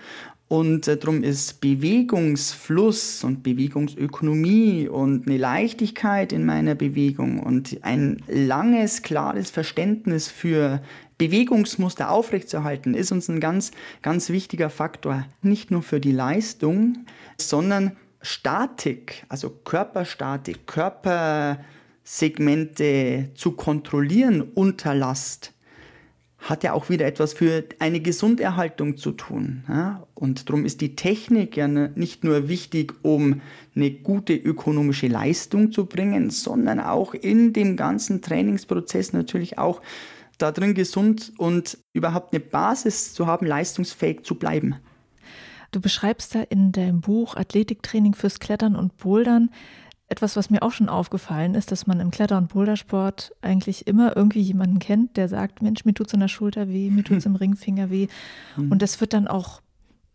[0.49, 8.23] Und äh, darum ist Bewegungsfluss und Bewegungsökonomie und eine Leichtigkeit in meiner Bewegung und ein
[8.27, 10.81] langes, klares Verständnis für
[11.19, 13.71] Bewegungsmuster aufrechtzuerhalten, ist uns ein ganz,
[14.01, 15.25] ganz wichtiger Faktor.
[15.43, 17.05] Nicht nur für die Leistung,
[17.37, 17.91] sondern
[18.21, 25.53] Statik, also Körperstatik, Körpersegmente zu kontrollieren unter Last,
[26.39, 29.63] hat ja auch wieder etwas für eine Gesunderhaltung zu tun.
[29.67, 30.07] Ja?
[30.15, 33.41] Und darum ist die Technik ja nicht nur wichtig, um
[33.75, 39.81] eine gute ökonomische Leistung zu bringen, sondern auch in dem ganzen Trainingsprozess natürlich auch
[40.37, 44.75] darin gesund und überhaupt eine Basis zu haben, leistungsfähig zu bleiben.
[45.71, 49.49] Du beschreibst da in deinem Buch Athletiktraining fürs Klettern und Bouldern
[50.09, 54.17] etwas, was mir auch schon aufgefallen ist, dass man im Kletter- und Bouldersport eigentlich immer
[54.17, 57.35] irgendwie jemanden kennt, der sagt, Mensch, mir tut's in der Schulter weh, mir tut's im
[57.37, 58.07] Ringfinger weh.
[58.57, 58.71] Mhm.
[58.71, 59.61] Und das wird dann auch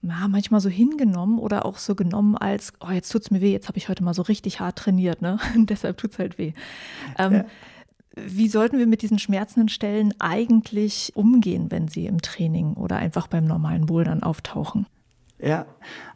[0.03, 3.69] ja, manchmal so hingenommen oder auch so genommen als, oh, jetzt tut's mir weh, jetzt
[3.69, 5.39] habe ich heute mal so richtig hart trainiert, ne?
[5.55, 6.53] Und deshalb tut's halt weh.
[7.17, 7.45] Ähm, ja.
[8.17, 13.29] Wie sollten wir mit diesen schmerzenden Stellen eigentlich umgehen, wenn sie im Training oder einfach
[13.29, 14.87] beim normalen Bouldern auftauchen?
[15.45, 15.67] Ja,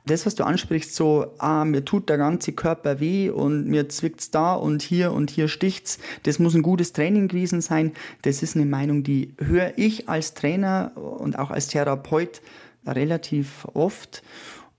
[0.06, 4.30] das, was du ansprichst, so, ah, mir tut der ganze Körper weh und mir zwickt's
[4.30, 7.92] da und hier und hier sticht's, das muss ein gutes Training gewesen sein.
[8.22, 12.40] Das ist eine Meinung, die höre ich als Trainer und auch als Therapeut
[12.86, 14.22] relativ oft.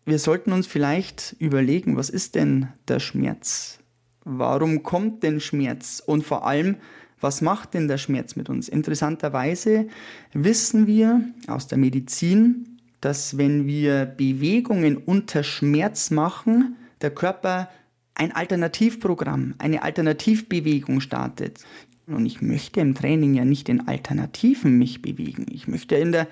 [0.04, 3.78] Wir sollten uns vielleicht überlegen, was ist denn der Schmerz?
[4.24, 6.02] Warum kommt denn Schmerz?
[6.04, 6.78] Und vor allem,
[7.22, 8.68] was macht denn der Schmerz mit uns?
[8.68, 9.88] Interessanterweise
[10.34, 12.69] wissen wir aus der Medizin,
[13.02, 17.70] dass wenn wir Bewegungen unter Schmerz machen, der Körper
[18.14, 21.60] ein Alternativprogramm, eine Alternativbewegung startet.
[22.08, 25.46] Und ich möchte im Training ja nicht in Alternativen mich bewegen.
[25.52, 26.28] Ich möchte in der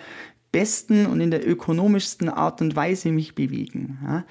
[0.51, 3.99] besten und in der ökonomischsten Art und Weise mich bewegen.
[4.03, 4.25] Ja?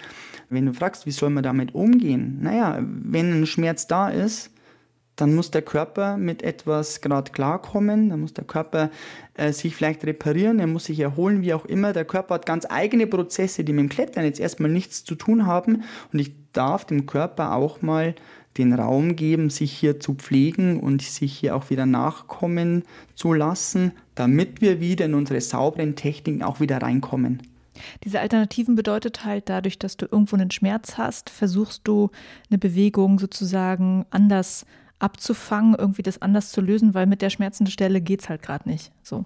[0.51, 2.39] Wenn du fragst, wie soll man damit umgehen?
[2.43, 4.51] Naja, wenn ein Schmerz da ist,
[5.17, 8.91] dann muss der Körper mit etwas gerade klarkommen, dann muss der Körper
[9.35, 11.93] äh, sich vielleicht reparieren, er muss sich erholen, wie auch immer.
[11.93, 15.47] Der Körper hat ganz eigene Prozesse, die mit dem Klettern jetzt erstmal nichts zu tun
[15.47, 18.15] haben und ich darf dem Körper auch mal
[18.59, 23.93] den Raum geben, sich hier zu pflegen und sich hier auch wieder nachkommen zu lassen,
[24.15, 27.43] damit wir wieder in unsere sauberen Techniken auch wieder reinkommen.
[28.05, 32.11] Diese Alternativen bedeutet halt, dadurch, dass du irgendwo einen Schmerz hast, versuchst du
[32.49, 34.67] eine Bewegung sozusagen anders zu
[34.99, 38.69] abzufangen, irgendwie das anders zu lösen, weil mit der schmerzenden Stelle geht es halt gerade
[38.69, 38.93] nicht.
[39.03, 39.25] So.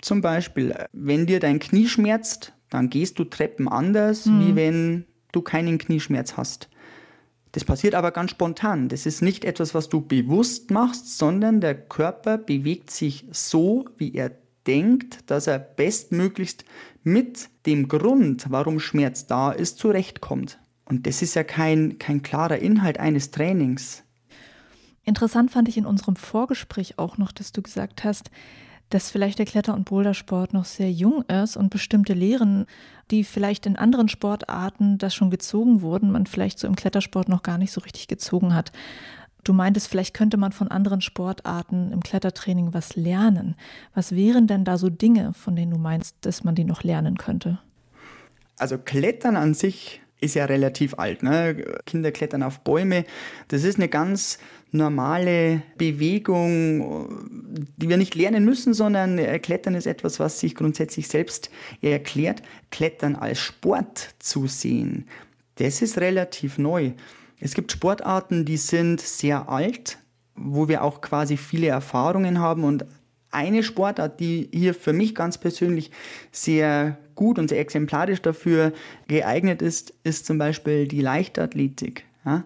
[0.00, 4.40] Zum Beispiel, wenn dir dein Knie schmerzt, dann gehst du Treppen anders, mhm.
[4.40, 6.68] wie wenn du keinen Knieschmerz hast.
[7.52, 8.88] Das passiert aber ganz spontan.
[8.88, 14.14] Das ist nicht etwas, was du bewusst machst, sondern der Körper bewegt sich so, wie
[14.14, 14.32] er
[14.66, 16.64] denkt, dass er bestmöglichst
[17.02, 20.58] mit dem Grund, warum Schmerz da ist, zurechtkommt.
[20.84, 24.04] Und das ist ja kein, kein klarer Inhalt eines Trainings.
[25.08, 28.30] Interessant fand ich in unserem Vorgespräch auch noch, dass du gesagt hast,
[28.90, 32.66] dass vielleicht der Kletter- und Bouldersport noch sehr jung ist und bestimmte Lehren,
[33.10, 37.42] die vielleicht in anderen Sportarten das schon gezogen wurden, man vielleicht so im Klettersport noch
[37.42, 38.70] gar nicht so richtig gezogen hat.
[39.44, 43.56] Du meintest, vielleicht könnte man von anderen Sportarten im Klettertraining was lernen.
[43.94, 47.16] Was wären denn da so Dinge, von denen du meinst, dass man die noch lernen
[47.16, 47.58] könnte?
[48.58, 51.22] Also Klettern an sich ist ja relativ alt.
[51.22, 51.64] Ne?
[51.86, 53.04] Kinder klettern auf Bäume.
[53.48, 54.38] Das ist eine ganz
[54.70, 57.08] normale Bewegung,
[57.76, 61.50] die wir nicht lernen müssen, sondern Klettern ist etwas, was sich grundsätzlich selbst
[61.80, 62.42] erklärt.
[62.70, 65.06] Klettern als Sport zu sehen,
[65.56, 66.92] das ist relativ neu.
[67.40, 69.98] Es gibt Sportarten, die sind sehr alt,
[70.34, 72.84] wo wir auch quasi viele Erfahrungen haben und
[73.30, 75.90] eine Sportart, die hier für mich ganz persönlich
[76.32, 78.72] sehr gut und sehr exemplarisch dafür
[79.06, 82.04] geeignet ist, ist zum Beispiel die Leichtathletik.
[82.24, 82.44] Ja?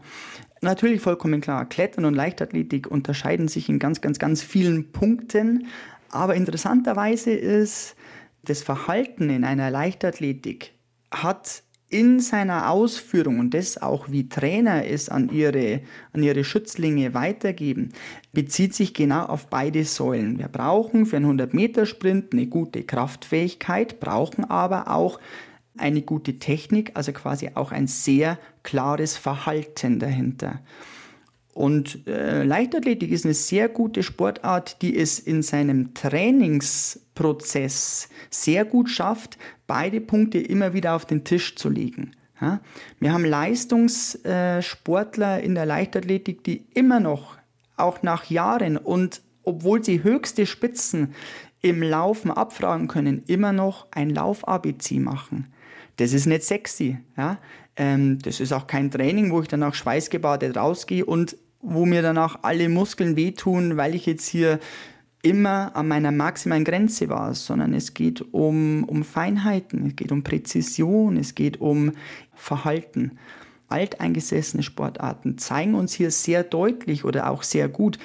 [0.64, 5.66] Natürlich vollkommen klar, Klettern und Leichtathletik unterscheiden sich in ganz, ganz, ganz vielen Punkten,
[6.08, 7.96] aber interessanterweise ist
[8.44, 10.72] das Verhalten in einer Leichtathletik
[11.10, 15.80] hat in seiner Ausführung und das auch wie Trainer es an ihre,
[16.12, 17.90] an ihre Schützlinge weitergeben,
[18.32, 20.38] bezieht sich genau auf beide Säulen.
[20.38, 25.18] Wir brauchen für einen 100-Meter-Sprint eine gute Kraftfähigkeit, brauchen aber auch
[25.76, 30.60] eine gute Technik, also quasi auch ein sehr klares Verhalten dahinter.
[31.54, 38.88] Und äh, Leichtathletik ist eine sehr gute Sportart, die es in seinem Trainingsprozess sehr gut
[38.88, 42.12] schafft, beide Punkte immer wieder auf den Tisch zu legen.
[42.40, 42.60] Ja?
[43.00, 47.36] Wir haben Leistungssportler in der Leichtathletik, die immer noch,
[47.76, 51.14] auch nach Jahren und obwohl sie höchste Spitzen
[51.60, 55.51] im Laufen abfragen können, immer noch ein Lauf-ABC machen.
[55.96, 56.98] Das ist nicht sexy.
[57.16, 57.38] Ja?
[57.76, 62.40] Ähm, das ist auch kein Training, wo ich danach schweißgebadet rausgehe und wo mir danach
[62.42, 64.58] alle Muskeln wehtun, weil ich jetzt hier
[65.22, 70.24] immer an meiner maximalen Grenze war, sondern es geht um, um Feinheiten, es geht um
[70.24, 71.92] Präzision, es geht um
[72.34, 73.12] Verhalten.
[73.68, 77.98] Alteingesessene Sportarten zeigen uns hier sehr deutlich oder auch sehr gut,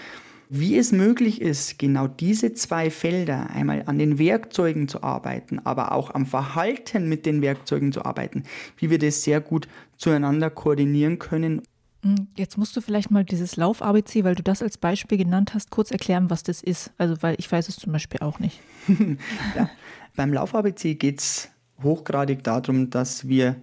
[0.49, 5.91] wie es möglich ist, genau diese zwei Felder, einmal an den Werkzeugen zu arbeiten, aber
[5.91, 8.43] auch am Verhalten mit den Werkzeugen zu arbeiten,
[8.77, 11.62] wie wir das sehr gut zueinander koordinieren können.
[12.03, 15.71] Hm, jetzt musst du vielleicht mal dieses Lauf-ABC, weil du das als Beispiel genannt hast,
[15.71, 16.91] kurz erklären, was das ist.
[16.97, 18.60] Also, weil ich weiß es zum Beispiel auch nicht.
[19.55, 19.69] ja,
[20.15, 21.49] beim Lauf-ABC geht es
[21.83, 23.55] hochgradig darum, dass wir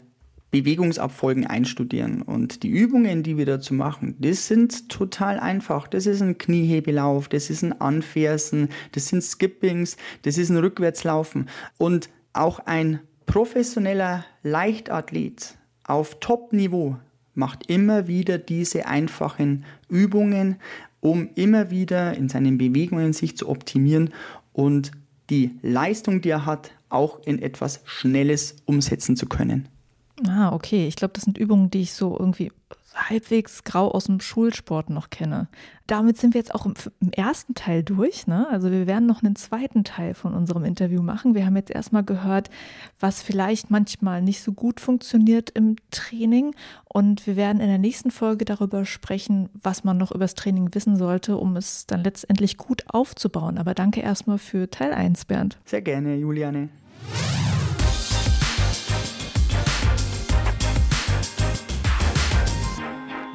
[0.55, 2.23] Bewegungsabfolgen einstudieren.
[2.23, 5.88] Und die Übungen, die wir dazu machen, das sind total einfach.
[5.88, 11.49] Das ist ein Kniehebelauf, das ist ein Anfersen, das sind Skippings, das ist ein Rückwärtslaufen.
[11.77, 16.99] Und auch ein professioneller Leichtathlet auf Top-Niveau
[17.35, 20.61] macht immer wieder diese einfachen Übungen,
[21.01, 24.14] um immer wieder in seinen Bewegungen sich zu optimieren
[24.53, 24.93] und
[25.31, 29.69] die Leistung, die er hat, auch in etwas Schnelles umsetzen zu können.
[30.29, 30.87] Ah, okay.
[30.87, 32.53] Ich glaube, das sind Übungen, die ich so irgendwie
[32.94, 35.48] halbwegs grau aus dem Schulsport noch kenne.
[35.87, 38.27] Damit sind wir jetzt auch im, im, ersten Teil durch.
[38.27, 38.46] Ne?
[38.50, 41.35] Also wir werden noch einen zweiten Teil von unserem Interview machen.
[41.35, 42.50] Wir haben jetzt erstmal gehört,
[43.00, 46.55] was vielleicht manchmal nicht so gut funktioniert im Training.
[46.85, 50.74] Und wir werden in der nächsten Folge darüber sprechen, was man noch über das Training
[50.74, 53.59] wissen sollte, um es dann letztendlich gut aufzubauen.
[53.59, 55.59] Aber danke erstmal für Teil 1, Bernd.
[55.64, 56.68] Sehr gerne, Juliane.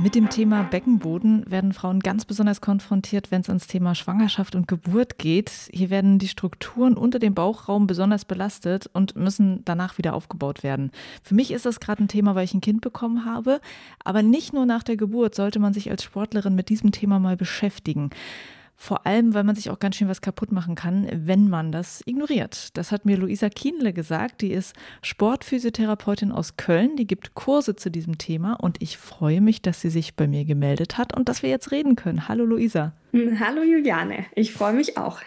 [0.01, 4.65] Mit dem Thema Beckenboden werden Frauen ganz besonders konfrontiert, wenn es ans Thema Schwangerschaft und
[4.65, 5.51] Geburt geht.
[5.73, 10.91] Hier werden die Strukturen unter dem Bauchraum besonders belastet und müssen danach wieder aufgebaut werden.
[11.21, 13.59] Für mich ist das gerade ein Thema, weil ich ein Kind bekommen habe.
[14.01, 17.35] Aber nicht nur nach der Geburt sollte man sich als Sportlerin mit diesem Thema mal
[17.35, 18.09] beschäftigen.
[18.81, 22.01] Vor allem, weil man sich auch ganz schön was kaputt machen kann, wenn man das
[22.05, 22.77] ignoriert.
[22.77, 24.39] Das hat mir Luisa Kienle gesagt.
[24.39, 26.95] Die ist Sportphysiotherapeutin aus Köln.
[26.95, 30.45] Die gibt Kurse zu diesem Thema und ich freue mich, dass sie sich bei mir
[30.45, 32.29] gemeldet hat und dass wir jetzt reden können.
[32.29, 32.93] Hallo Luisa.
[33.13, 34.25] Hallo Juliane.
[34.33, 35.19] Ich freue mich auch.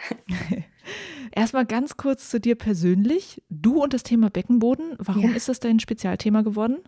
[1.30, 3.42] Erstmal ganz kurz zu dir persönlich.
[3.50, 4.94] Du und das Thema Beckenboden.
[4.96, 5.36] Warum ja.
[5.36, 6.78] ist das dein Spezialthema geworden?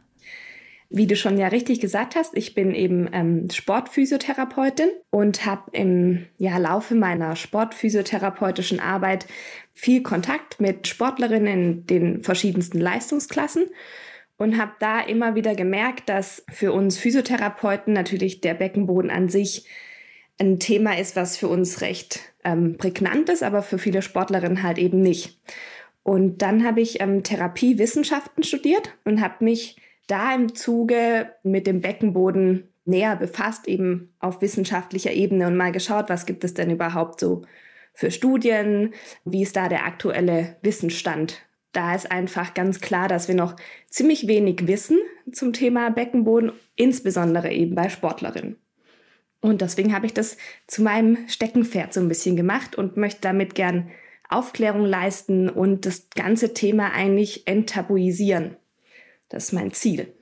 [0.96, 6.26] Wie du schon ja richtig gesagt hast, ich bin eben ähm, Sportphysiotherapeutin und habe im
[6.38, 9.26] ja, Laufe meiner sportphysiotherapeutischen Arbeit
[9.72, 13.64] viel Kontakt mit Sportlerinnen in den verschiedensten Leistungsklassen
[14.36, 19.66] und habe da immer wieder gemerkt, dass für uns Physiotherapeuten natürlich der Beckenboden an sich
[20.38, 24.78] ein Thema ist, was für uns recht ähm, prägnant ist, aber für viele Sportlerinnen halt
[24.78, 25.40] eben nicht.
[26.04, 29.76] Und dann habe ich ähm, Therapiewissenschaften studiert und habe mich
[30.06, 36.08] da im Zuge mit dem Beckenboden näher befasst, eben auf wissenschaftlicher Ebene und mal geschaut,
[36.08, 37.42] was gibt es denn überhaupt so
[37.94, 38.92] für Studien,
[39.24, 41.42] wie ist da der aktuelle Wissensstand.
[41.72, 43.56] Da ist einfach ganz klar, dass wir noch
[43.88, 44.98] ziemlich wenig wissen
[45.32, 48.56] zum Thema Beckenboden, insbesondere eben bei Sportlerinnen.
[49.40, 50.36] Und deswegen habe ich das
[50.66, 53.90] zu meinem Steckenpferd so ein bisschen gemacht und möchte damit gern
[54.28, 58.56] Aufklärung leisten und das ganze Thema eigentlich enttabuisieren.
[59.34, 60.14] Das ist mein Ziel.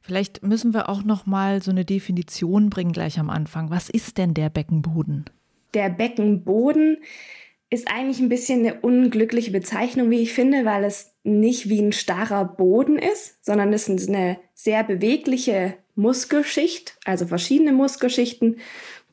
[0.00, 3.68] Vielleicht müssen wir auch noch mal so eine Definition bringen gleich am Anfang.
[3.68, 5.26] Was ist denn der Beckenboden?
[5.74, 6.96] Der Beckenboden
[7.68, 11.92] ist eigentlich ein bisschen eine unglückliche Bezeichnung, wie ich finde, weil es nicht wie ein
[11.92, 18.56] starrer Boden ist, sondern es ist eine sehr bewegliche Muskelschicht, also verschiedene Muskelschichten,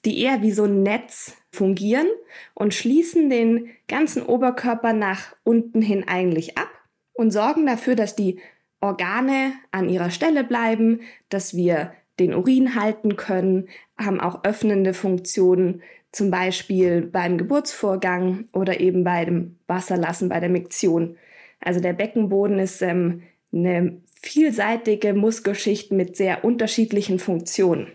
[0.06, 2.08] die eher wie so ein Netz fungieren
[2.54, 6.70] und schließen den ganzen Oberkörper nach unten hin eigentlich ab
[7.12, 8.40] und sorgen dafür, dass die
[8.86, 13.68] Organe an ihrer Stelle bleiben, dass wir den Urin halten können,
[13.98, 21.18] haben auch öffnende Funktionen, zum Beispiel beim Geburtsvorgang oder eben beim Wasserlassen, bei der Miktion.
[21.60, 27.88] Also der Beckenboden ist ähm, eine vielseitige Muskelschicht mit sehr unterschiedlichen Funktionen.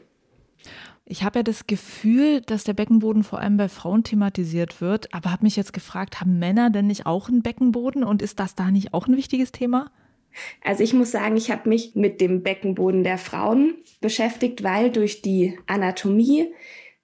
[1.06, 5.32] Ich habe ja das Gefühl, dass der Beckenboden vor allem bei Frauen thematisiert wird, aber
[5.32, 8.70] habe mich jetzt gefragt, haben Männer denn nicht auch einen Beckenboden und ist das da
[8.70, 9.90] nicht auch ein wichtiges Thema?
[10.62, 15.22] Also ich muss sagen, ich habe mich mit dem Beckenboden der Frauen beschäftigt, weil durch
[15.22, 16.52] die Anatomie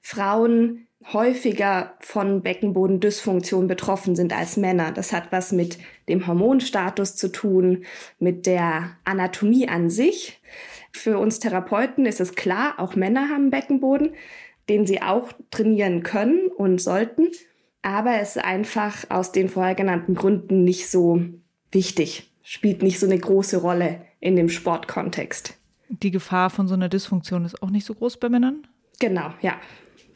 [0.01, 4.93] Frauen häufiger von Beckenbodendysfunktion betroffen sind als Männer.
[4.93, 7.85] Das hat was mit dem Hormonstatus zu tun,
[8.19, 10.41] mit der Anatomie an sich.
[10.93, 14.15] Für uns Therapeuten ist es klar, auch Männer haben Beckenboden,
[14.69, 17.29] den sie auch trainieren können und sollten.
[17.83, 21.21] Aber es ist einfach aus den vorher genannten Gründen nicht so
[21.71, 25.59] wichtig, spielt nicht so eine große Rolle in dem Sportkontext.
[25.89, 28.69] Die Gefahr von so einer Dysfunktion ist auch nicht so groß bei Männern?
[29.01, 29.57] Genau, ja.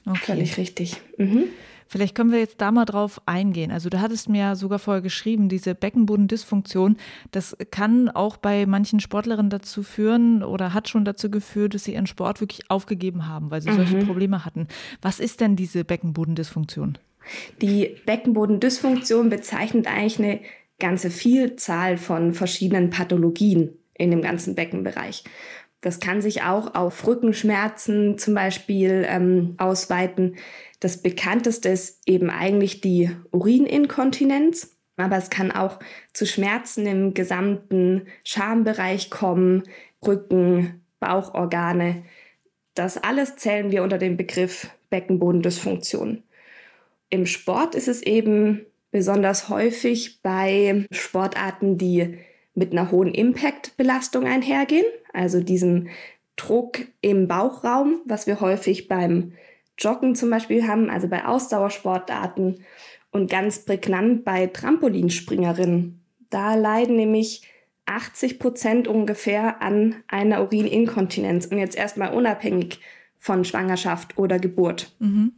[0.06, 0.18] Okay.
[0.18, 1.02] Völlig richtig.
[1.18, 1.46] Mhm.
[1.88, 3.72] Vielleicht können wir jetzt da mal drauf eingehen.
[3.72, 6.98] Also du hattest mir ja sogar vorher geschrieben, diese Beckenbodendysfunktion,
[7.32, 11.94] das kann auch bei manchen Sportlerinnen dazu führen oder hat schon dazu geführt, dass sie
[11.94, 13.76] ihren Sport wirklich aufgegeben haben, weil sie mhm.
[13.76, 14.68] solche Probleme hatten.
[15.02, 16.96] Was ist denn diese Beckenbodendysfunktion?
[17.60, 20.40] Die Beckenbodendysfunktion bezeichnet eigentlich eine
[20.80, 25.22] ganze Vielzahl von verschiedenen Pathologien in dem ganzen Beckenbereich.
[25.80, 30.36] Das kann sich auch auf Rückenschmerzen zum Beispiel ähm, ausweiten.
[30.80, 35.78] Das bekannteste ist eben eigentlich die Urininkontinenz, aber es kann auch
[36.12, 39.62] zu Schmerzen im gesamten Schambereich kommen,
[40.06, 42.02] Rücken, Bauchorgane.
[42.74, 46.22] Das alles zählen wir unter dem Begriff Beckenbodendysfunktion.
[47.08, 52.18] Im Sport ist es eben besonders häufig bei Sportarten, die
[52.54, 55.88] mit einer hohen Impact-Belastung einhergehen, also diesem
[56.36, 59.32] Druck im Bauchraum, was wir häufig beim
[59.78, 62.64] Joggen zum Beispiel haben, also bei Ausdauersportarten
[63.10, 66.00] und ganz prägnant bei Trampolinspringerinnen.
[66.28, 67.42] Da leiden nämlich
[67.86, 72.80] 80 Prozent ungefähr an einer Urininkontinenz und jetzt erstmal unabhängig
[73.18, 74.94] von Schwangerschaft oder Geburt.
[75.00, 75.32] Mhm.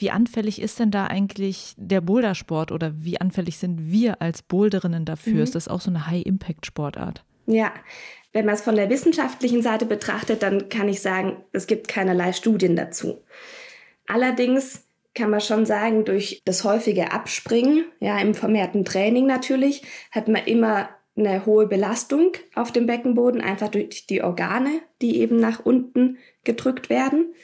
[0.00, 5.04] Wie anfällig ist denn da eigentlich der Bouldersport oder wie anfällig sind wir als Boulderinnen
[5.04, 5.34] dafür?
[5.34, 5.42] Mhm.
[5.42, 7.22] Ist das auch so eine High-Impact-Sportart?
[7.46, 7.72] Ja,
[8.32, 12.32] wenn man es von der wissenschaftlichen Seite betrachtet, dann kann ich sagen, es gibt keinerlei
[12.32, 13.22] Studien dazu.
[14.06, 19.82] Allerdings kann man schon sagen, durch das häufige Abspringen, ja, im vermehrten Training natürlich,
[20.12, 25.36] hat man immer eine hohe Belastung auf dem Beckenboden, einfach durch die Organe, die eben
[25.36, 27.34] nach unten gedrückt werden.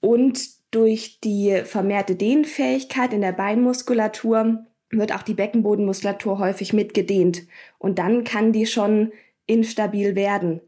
[0.00, 7.42] Und durch die vermehrte Dehnfähigkeit in der Beinmuskulatur wird auch die Beckenbodenmuskulatur häufig mitgedehnt.
[7.78, 9.12] Und dann kann die schon
[9.46, 10.60] instabil werden.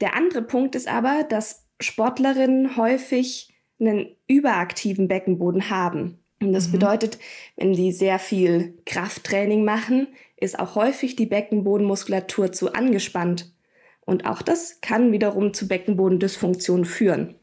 [0.00, 6.18] Der andere Punkt ist aber, dass Sportlerinnen häufig einen überaktiven Beckenboden haben.
[6.40, 6.72] Und das mhm.
[6.72, 7.18] bedeutet,
[7.56, 13.52] wenn die sehr viel Krafttraining machen, ist auch häufig die Beckenbodenmuskulatur zu angespannt.
[14.04, 17.34] Und auch das kann wiederum zu Beckenbodendysfunktion führen.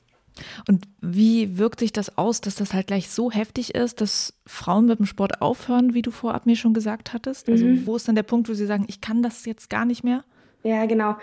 [0.67, 4.85] Und wie wirkt sich das aus, dass das halt gleich so heftig ist, dass Frauen
[4.85, 7.49] mit dem Sport aufhören, wie du vorab mir schon gesagt hattest?
[7.49, 7.85] Also mhm.
[7.85, 10.23] wo ist dann der Punkt, wo sie sagen, ich kann das jetzt gar nicht mehr?
[10.63, 11.15] Ja, genau.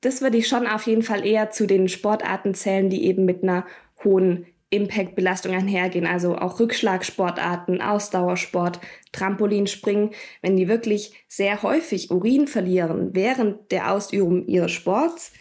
[0.00, 3.42] Das würde ich schon auf jeden Fall eher zu den Sportarten zählen, die eben mit
[3.42, 3.66] einer
[4.04, 8.80] hohen Impact-Belastung einhergehen, also auch Rückschlagsportarten, Ausdauersport,
[9.12, 10.10] Trampolinspringen,
[10.42, 15.32] wenn die wirklich sehr häufig Urin verlieren während der Ausübung ihres Sports,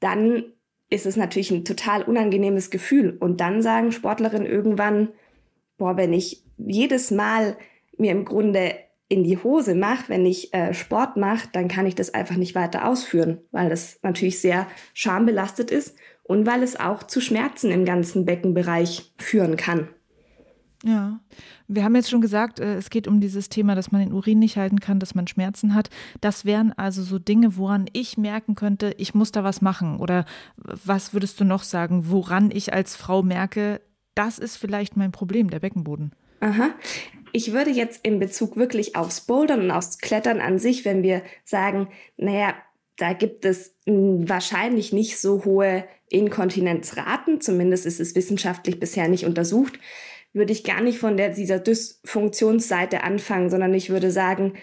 [0.00, 0.53] dann
[0.94, 3.16] ist es natürlich ein total unangenehmes Gefühl.
[3.18, 5.08] Und dann sagen Sportlerinnen irgendwann,
[5.76, 7.56] boah, wenn ich jedes Mal
[7.96, 8.76] mir im Grunde
[9.08, 12.54] in die Hose mache, wenn ich äh, Sport mache, dann kann ich das einfach nicht
[12.54, 17.84] weiter ausführen, weil das natürlich sehr schambelastet ist und weil es auch zu Schmerzen im
[17.84, 19.88] ganzen Beckenbereich führen kann.
[20.86, 21.18] Ja,
[21.66, 24.38] wir haben jetzt schon gesagt, äh, es geht um dieses Thema, dass man den Urin
[24.38, 25.88] nicht halten kann, dass man Schmerzen hat.
[26.20, 29.96] Das wären also so Dinge, woran ich merken könnte, ich muss da was machen.
[29.96, 30.26] Oder
[30.56, 33.80] was würdest du noch sagen, woran ich als Frau merke,
[34.14, 36.12] das ist vielleicht mein Problem, der Beckenboden?
[36.40, 36.70] Aha.
[37.32, 41.22] Ich würde jetzt in Bezug wirklich aufs Bouldern und aufs Klettern an sich, wenn wir
[41.44, 42.54] sagen, naja,
[42.96, 49.80] da gibt es wahrscheinlich nicht so hohe Inkontinenzraten, zumindest ist es wissenschaftlich bisher nicht untersucht,
[50.34, 54.54] würde ich gar nicht von der, dieser Dysfunktionsseite anfangen, sondern ich würde sagen,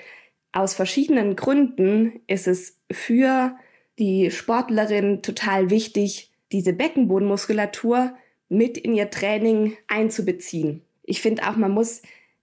[0.52, 3.56] aus verschiedenen Gründen ist es für
[3.98, 8.14] die Sportlerin total wichtig, diese Beckenbodenmuskulatur
[8.50, 10.82] mit in ihr Training einzubeziehen.
[11.04, 12.02] Ich finde auch, man muss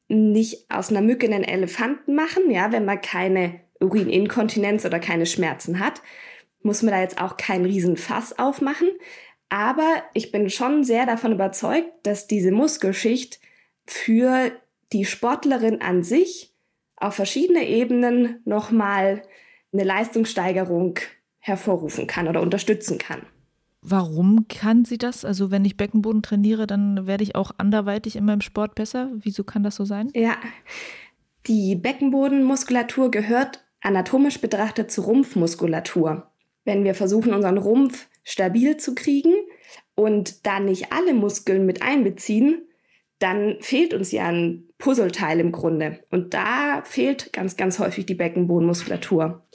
[0.09, 5.81] nicht aus einer Mücke einen Elefanten machen, ja, wenn man keine Urininkontinenz oder keine Schmerzen
[5.81, 6.01] hat,
[6.62, 8.89] muss man da jetzt auch kein Riesenfass aufmachen.
[9.49, 13.40] Aber ich bin schon sehr davon überzeugt, dass diese Muskelschicht
[13.86, 14.53] für
[14.92, 16.55] die Sportlerin an sich
[16.96, 19.22] auf verschiedene Ebenen nochmal
[19.72, 20.99] eine Leistungssteigerung
[21.38, 23.22] hervorrufen kann oder unterstützen kann.
[23.80, 25.24] Warum kann sie das?
[25.24, 29.11] Also wenn ich Beckenboden trainiere, dann werde ich auch anderweitig in meinem Sport besser.
[29.14, 30.11] Wieso kann das so sein?
[30.14, 30.36] Ja,
[31.46, 36.30] die Beckenbodenmuskulatur gehört anatomisch betrachtet zur Rumpfmuskulatur.
[36.64, 39.35] Wenn wir versuchen, unseren Rumpf stabil zu kriegen
[39.95, 42.69] und da nicht alle Muskeln mit einbeziehen,
[43.19, 46.01] dann fehlt uns ja ein Puzzleteil im Grunde.
[46.11, 49.47] Und da fehlt ganz, ganz häufig die Beckenbodenmuskulatur.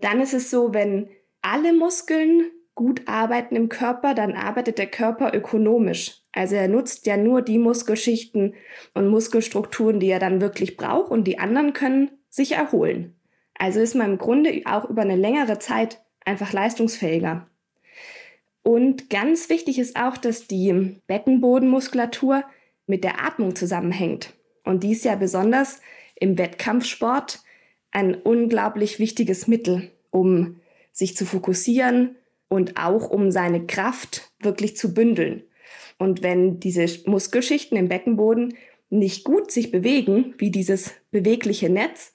[0.00, 1.08] Dann ist es so, wenn
[1.40, 6.22] alle Muskeln gut arbeiten im Körper, dann arbeitet der Körper ökonomisch.
[6.32, 8.54] Also er nutzt ja nur die Muskelschichten
[8.94, 13.16] und Muskelstrukturen, die er dann wirklich braucht und die anderen können sich erholen.
[13.54, 17.48] Also ist man im Grunde auch über eine längere Zeit einfach leistungsfähiger.
[18.62, 22.44] Und ganz wichtig ist auch, dass die Beckenbodenmuskulatur
[22.86, 24.32] mit der Atmung zusammenhängt.
[24.64, 25.80] Und die ist ja besonders
[26.14, 27.40] im Wettkampfsport
[27.90, 30.60] ein unglaublich wichtiges Mittel, um
[30.92, 32.16] sich zu fokussieren
[32.48, 35.42] und auch um seine Kraft wirklich zu bündeln.
[35.98, 38.54] Und wenn diese Muskelschichten im Beckenboden
[38.90, 42.12] nicht gut sich bewegen, wie dieses bewegliche Netz,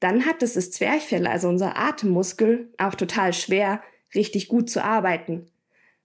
[0.00, 3.82] dann hat es das Zwerchfell, also unser Atemmuskel, auch total schwer,
[4.14, 5.46] richtig gut zu arbeiten.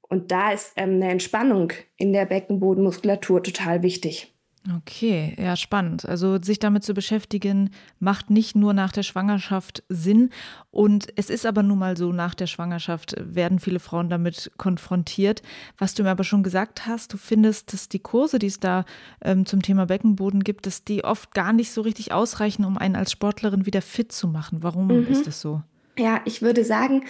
[0.10, 4.34] Und da ist ähm, eine Entspannung in der Beckenbodenmuskulatur total wichtig.
[4.78, 6.06] Okay, ja, spannend.
[6.06, 10.32] Also sich damit zu beschäftigen, macht nicht nur nach der Schwangerschaft Sinn.
[10.70, 15.42] Und es ist aber nun mal so, nach der Schwangerschaft werden viele Frauen damit konfrontiert.
[15.78, 18.84] Was du mir aber schon gesagt hast, du findest, dass die Kurse, die es da
[19.24, 22.98] ähm, zum Thema Beckenboden gibt, dass die oft gar nicht so richtig ausreichen, um einen
[22.98, 24.62] als Sportlerin wieder fit zu machen.
[24.62, 25.08] Warum mhm.
[25.08, 25.62] ist das so?
[25.98, 27.06] Ja, ich würde sagen,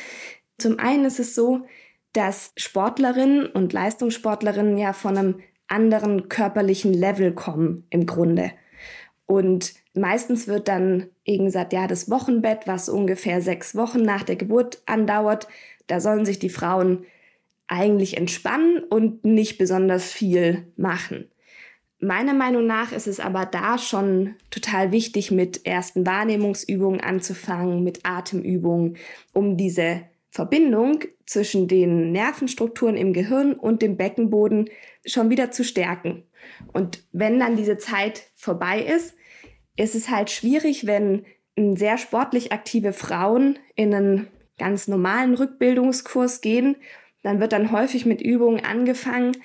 [0.60, 1.66] zum einen ist es so,
[2.14, 8.52] dass Sportlerinnen und Leistungssportlerinnen ja von einem anderen körperlichen Level kommen im Grunde.
[9.26, 14.36] Und meistens wird dann eben gesagt, ja, das Wochenbett, was ungefähr sechs Wochen nach der
[14.36, 15.48] Geburt andauert,
[15.86, 17.06] da sollen sich die Frauen
[17.68, 21.30] eigentlich entspannen und nicht besonders viel machen.
[22.00, 28.06] Meiner Meinung nach ist es aber da schon total wichtig, mit ersten Wahrnehmungsübungen anzufangen, mit
[28.06, 28.98] Atemübungen,
[29.34, 34.70] um diese Verbindung zwischen den Nervenstrukturen im Gehirn und dem Beckenboden
[35.06, 36.24] schon wieder zu stärken.
[36.74, 39.16] Und wenn dann diese Zeit vorbei ist,
[39.76, 41.26] ist es halt schwierig, wenn
[41.76, 44.28] sehr sportlich aktive Frauen in einen
[44.58, 46.76] ganz normalen Rückbildungskurs gehen,
[47.24, 49.36] dann wird dann häufig mit Übungen angefangen,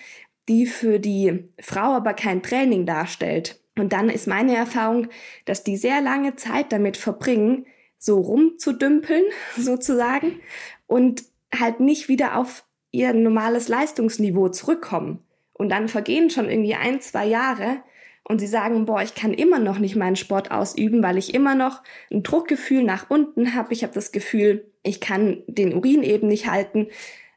[0.48, 3.60] die für die Frau aber kein Training darstellt.
[3.76, 5.08] Und dann ist meine Erfahrung,
[5.46, 7.66] dass die sehr lange Zeit damit verbringen,
[7.98, 9.24] so rumzudümpeln
[9.56, 10.40] sozusagen
[10.86, 11.24] und
[11.54, 15.20] halt nicht wieder auf ihr normales Leistungsniveau zurückkommen.
[15.52, 17.82] Und dann vergehen schon irgendwie ein, zwei Jahre
[18.24, 21.54] und sie sagen, boah, ich kann immer noch nicht meinen Sport ausüben, weil ich immer
[21.54, 23.72] noch ein Druckgefühl nach unten habe.
[23.72, 26.88] Ich habe das Gefühl, ich kann den Urin eben nicht halten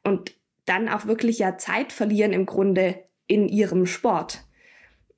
[0.04, 0.36] und
[0.66, 4.44] dann auch wirklich ja Zeit verlieren im Grunde in ihrem Sport.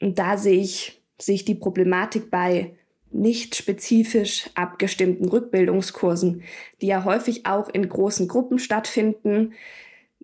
[0.02, 2.76] Und da sehe ich, sehe ich die Problematik bei
[3.12, 6.44] nicht spezifisch abgestimmten Rückbildungskursen,
[6.82, 9.54] die ja häufig auch in großen Gruppen stattfinden,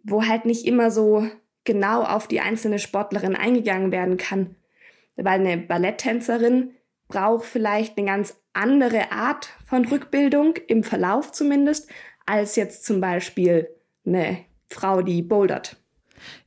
[0.03, 1.27] wo halt nicht immer so
[1.63, 4.55] genau auf die einzelne Sportlerin eingegangen werden kann.
[5.15, 6.71] Weil eine Balletttänzerin
[7.07, 11.89] braucht vielleicht eine ganz andere Art von Rückbildung, im Verlauf zumindest,
[12.25, 13.69] als jetzt zum Beispiel
[14.05, 15.77] eine Frau, die bouldert.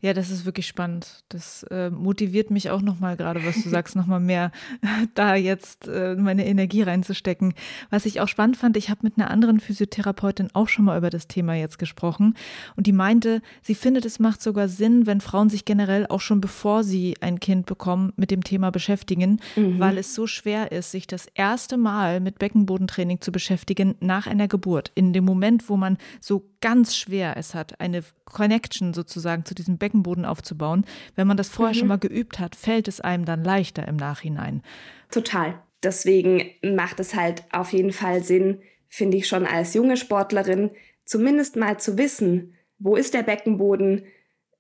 [0.00, 1.24] Ja, das ist wirklich spannend.
[1.28, 4.52] Das äh, motiviert mich auch nochmal, gerade was du sagst, nochmal mehr
[5.14, 7.54] da jetzt äh, meine Energie reinzustecken.
[7.90, 11.10] Was ich auch spannend fand, ich habe mit einer anderen Physiotherapeutin auch schon mal über
[11.10, 12.34] das Thema jetzt gesprochen
[12.76, 16.40] und die meinte, sie findet, es macht sogar Sinn, wenn Frauen sich generell auch schon
[16.40, 19.78] bevor sie ein Kind bekommen, mit dem Thema beschäftigen, mhm.
[19.78, 24.48] weil es so schwer ist, sich das erste Mal mit Beckenbodentraining zu beschäftigen nach einer
[24.48, 24.90] Geburt.
[24.94, 29.67] In dem Moment, wo man so ganz schwer es hat, eine Connection sozusagen zu diesem
[29.76, 30.86] Beckenboden aufzubauen.
[31.16, 31.78] Wenn man das vorher mhm.
[31.78, 34.62] schon mal geübt hat, fällt es einem dann leichter im Nachhinein.
[35.10, 35.62] Total.
[35.82, 40.70] Deswegen macht es halt auf jeden Fall Sinn, finde ich schon als junge Sportlerin,
[41.04, 44.04] zumindest mal zu wissen, wo ist der Beckenboden,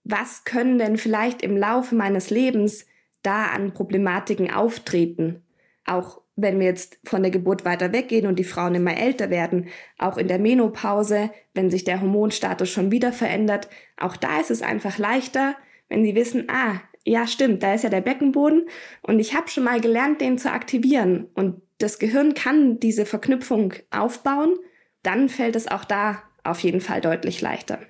[0.04, 2.86] was können denn vielleicht im Laufe meines Lebens
[3.22, 5.42] da an Problematiken auftreten,
[5.84, 9.68] auch wenn wir jetzt von der Geburt weiter weggehen und die Frauen immer älter werden,
[9.98, 14.62] auch in der Menopause, wenn sich der Hormonstatus schon wieder verändert, auch da ist es
[14.62, 15.56] einfach leichter,
[15.88, 18.68] wenn sie wissen, ah, ja stimmt, da ist ja der Beckenboden
[19.02, 23.74] und ich habe schon mal gelernt, den zu aktivieren und das Gehirn kann diese Verknüpfung
[23.90, 24.54] aufbauen,
[25.02, 27.80] dann fällt es auch da auf jeden Fall deutlich leichter.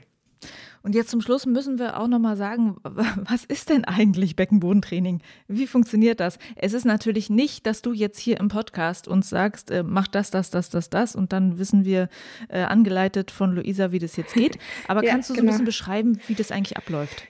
[0.82, 5.20] Und jetzt zum Schluss müssen wir auch nochmal sagen, was ist denn eigentlich Beckenbodentraining?
[5.46, 6.38] Wie funktioniert das?
[6.56, 10.30] Es ist natürlich nicht, dass du jetzt hier im Podcast uns sagst, äh, mach das,
[10.30, 12.08] das, das, das, das und dann wissen wir
[12.48, 14.58] äh, angeleitet von Luisa, wie das jetzt geht.
[14.86, 15.50] Aber ja, kannst du so genau.
[15.50, 17.24] ein bisschen beschreiben, wie das eigentlich abläuft?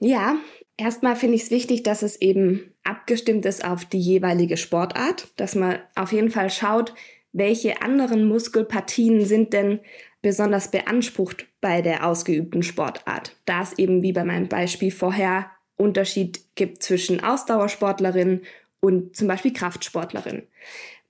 [0.00, 0.36] Ja,
[0.76, 5.54] erstmal finde ich es wichtig, dass es eben abgestimmt ist auf die jeweilige Sportart, dass
[5.54, 6.94] man auf jeden Fall schaut,
[7.32, 9.80] welche anderen Muskelpartien sind denn
[10.22, 16.40] besonders beansprucht bei der ausgeübten Sportart, da es eben wie bei meinem Beispiel vorher Unterschied
[16.54, 18.42] gibt zwischen Ausdauersportlerin
[18.80, 20.42] und zum Beispiel Kraftsportlerin.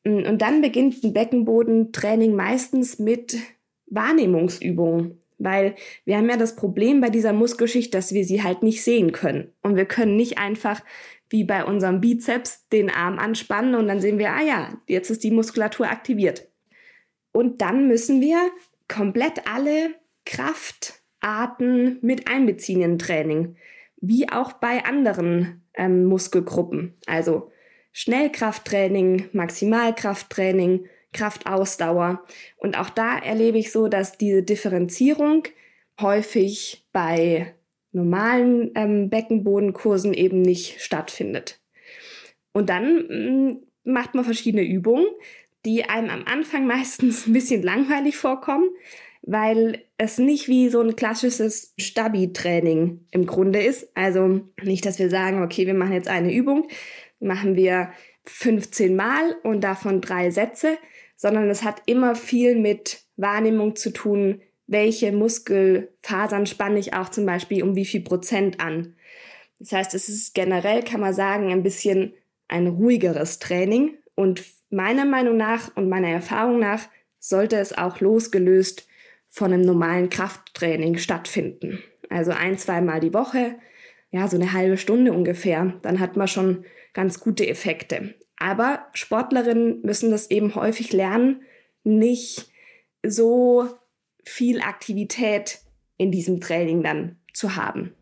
[0.04, 3.36] Und dann beginnt ein Beckenbodentraining meistens mit
[3.86, 5.74] Wahrnehmungsübungen, weil
[6.04, 9.52] wir haben ja das Problem bei dieser Muskelschicht, dass wir sie halt nicht sehen können.
[9.62, 10.82] Und wir können nicht einfach
[11.30, 15.24] wie bei unserem Bizeps den Arm anspannen und dann sehen wir, ah ja, jetzt ist
[15.24, 16.48] die Muskulatur aktiviert.
[17.32, 18.38] Und dann müssen wir
[18.88, 19.94] komplett alle
[20.28, 23.56] Kraftarten mit einbeziehen im Training,
[24.00, 26.94] wie auch bei anderen ähm, Muskelgruppen.
[27.06, 27.50] Also
[27.92, 32.22] Schnellkrafttraining, Maximalkrafttraining, Kraftausdauer.
[32.58, 35.44] Und auch da erlebe ich so, dass diese Differenzierung
[35.98, 37.54] häufig bei
[37.92, 41.58] normalen ähm, Beckenbodenkursen eben nicht stattfindet.
[42.52, 45.06] Und dann mh, mm, macht man verschiedene Übungen,
[45.64, 48.68] die einem am Anfang meistens ein bisschen langweilig vorkommen,
[49.30, 53.94] weil es nicht wie so ein klassisches Stabi-Training im Grunde ist.
[53.94, 56.66] Also nicht, dass wir sagen, okay, wir machen jetzt eine Übung,
[57.20, 57.90] machen wir
[58.24, 60.78] 15 Mal und davon drei Sätze,
[61.14, 67.26] sondern es hat immer viel mit Wahrnehmung zu tun, welche Muskelfasern spanne ich auch zum
[67.26, 68.94] Beispiel um wie viel Prozent an.
[69.58, 72.14] Das heißt, es ist generell, kann man sagen, ein bisschen
[72.48, 78.87] ein ruhigeres Training und meiner Meinung nach und meiner Erfahrung nach sollte es auch losgelöst
[79.28, 81.82] von einem normalen Krafttraining stattfinden.
[82.08, 83.56] Also ein, zweimal die Woche,
[84.10, 85.74] ja, so eine halbe Stunde ungefähr.
[85.82, 86.64] Dann hat man schon
[86.94, 88.14] ganz gute Effekte.
[88.38, 91.42] Aber Sportlerinnen müssen das eben häufig lernen,
[91.84, 92.50] nicht
[93.04, 93.68] so
[94.24, 95.60] viel Aktivität
[95.96, 97.94] in diesem Training dann zu haben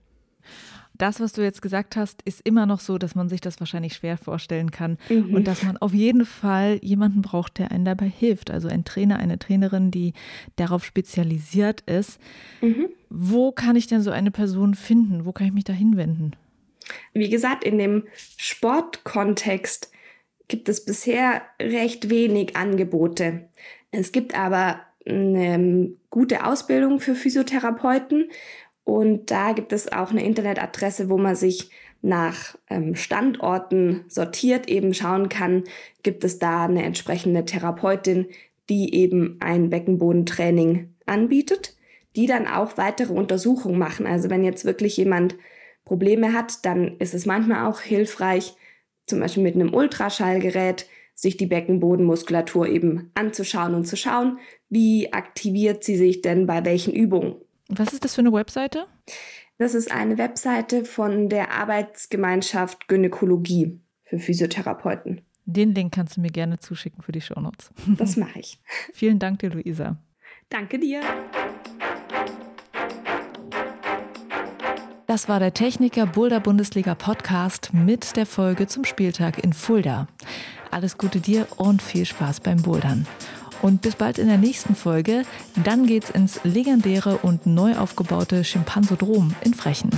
[0.98, 3.94] das, was du jetzt gesagt hast, ist immer noch so, dass man sich das wahrscheinlich
[3.94, 5.34] schwer vorstellen kann mhm.
[5.34, 8.50] und dass man auf jeden Fall jemanden braucht, der einen dabei hilft.
[8.50, 10.12] Also ein Trainer, eine Trainerin, die
[10.56, 12.20] darauf spezialisiert ist.
[12.60, 12.88] Mhm.
[13.10, 15.24] Wo kann ich denn so eine Person finden?
[15.24, 16.34] Wo kann ich mich da hinwenden?
[17.12, 18.04] Wie gesagt, in dem
[18.36, 19.90] Sportkontext
[20.48, 23.48] gibt es bisher recht wenig Angebote.
[23.90, 28.30] Es gibt aber eine gute Ausbildung für Physiotherapeuten
[28.86, 31.70] und da gibt es auch eine Internetadresse, wo man sich
[32.02, 35.64] nach ähm, Standorten sortiert, eben schauen kann,
[36.04, 38.26] gibt es da eine entsprechende Therapeutin,
[38.68, 41.76] die eben ein Beckenbodentraining anbietet,
[42.14, 44.06] die dann auch weitere Untersuchungen machen.
[44.06, 45.34] Also wenn jetzt wirklich jemand
[45.84, 48.54] Probleme hat, dann ist es manchmal auch hilfreich,
[49.04, 55.82] zum Beispiel mit einem Ultraschallgerät sich die Beckenbodenmuskulatur eben anzuschauen und zu schauen, wie aktiviert
[55.82, 57.34] sie sich denn bei welchen Übungen.
[57.68, 58.86] Was ist das für eine Webseite?
[59.58, 65.22] Das ist eine Webseite von der Arbeitsgemeinschaft Gynäkologie für Physiotherapeuten.
[65.46, 67.70] Den Link kannst du mir gerne zuschicken für die Shownotes.
[67.96, 68.60] Das mache ich.
[68.92, 69.96] Vielen Dank dir, Luisa.
[70.48, 71.00] Danke dir.
[75.06, 80.08] Das war der Techniker Boulder Bundesliga Podcast mit der Folge zum Spieltag in Fulda.
[80.70, 83.06] Alles Gute dir und viel Spaß beim Bouldern.
[83.62, 85.22] Und bis bald in der nächsten Folge.
[85.64, 89.90] Dann geht's ins legendäre und neu aufgebaute Schimpansodrom in Frechen.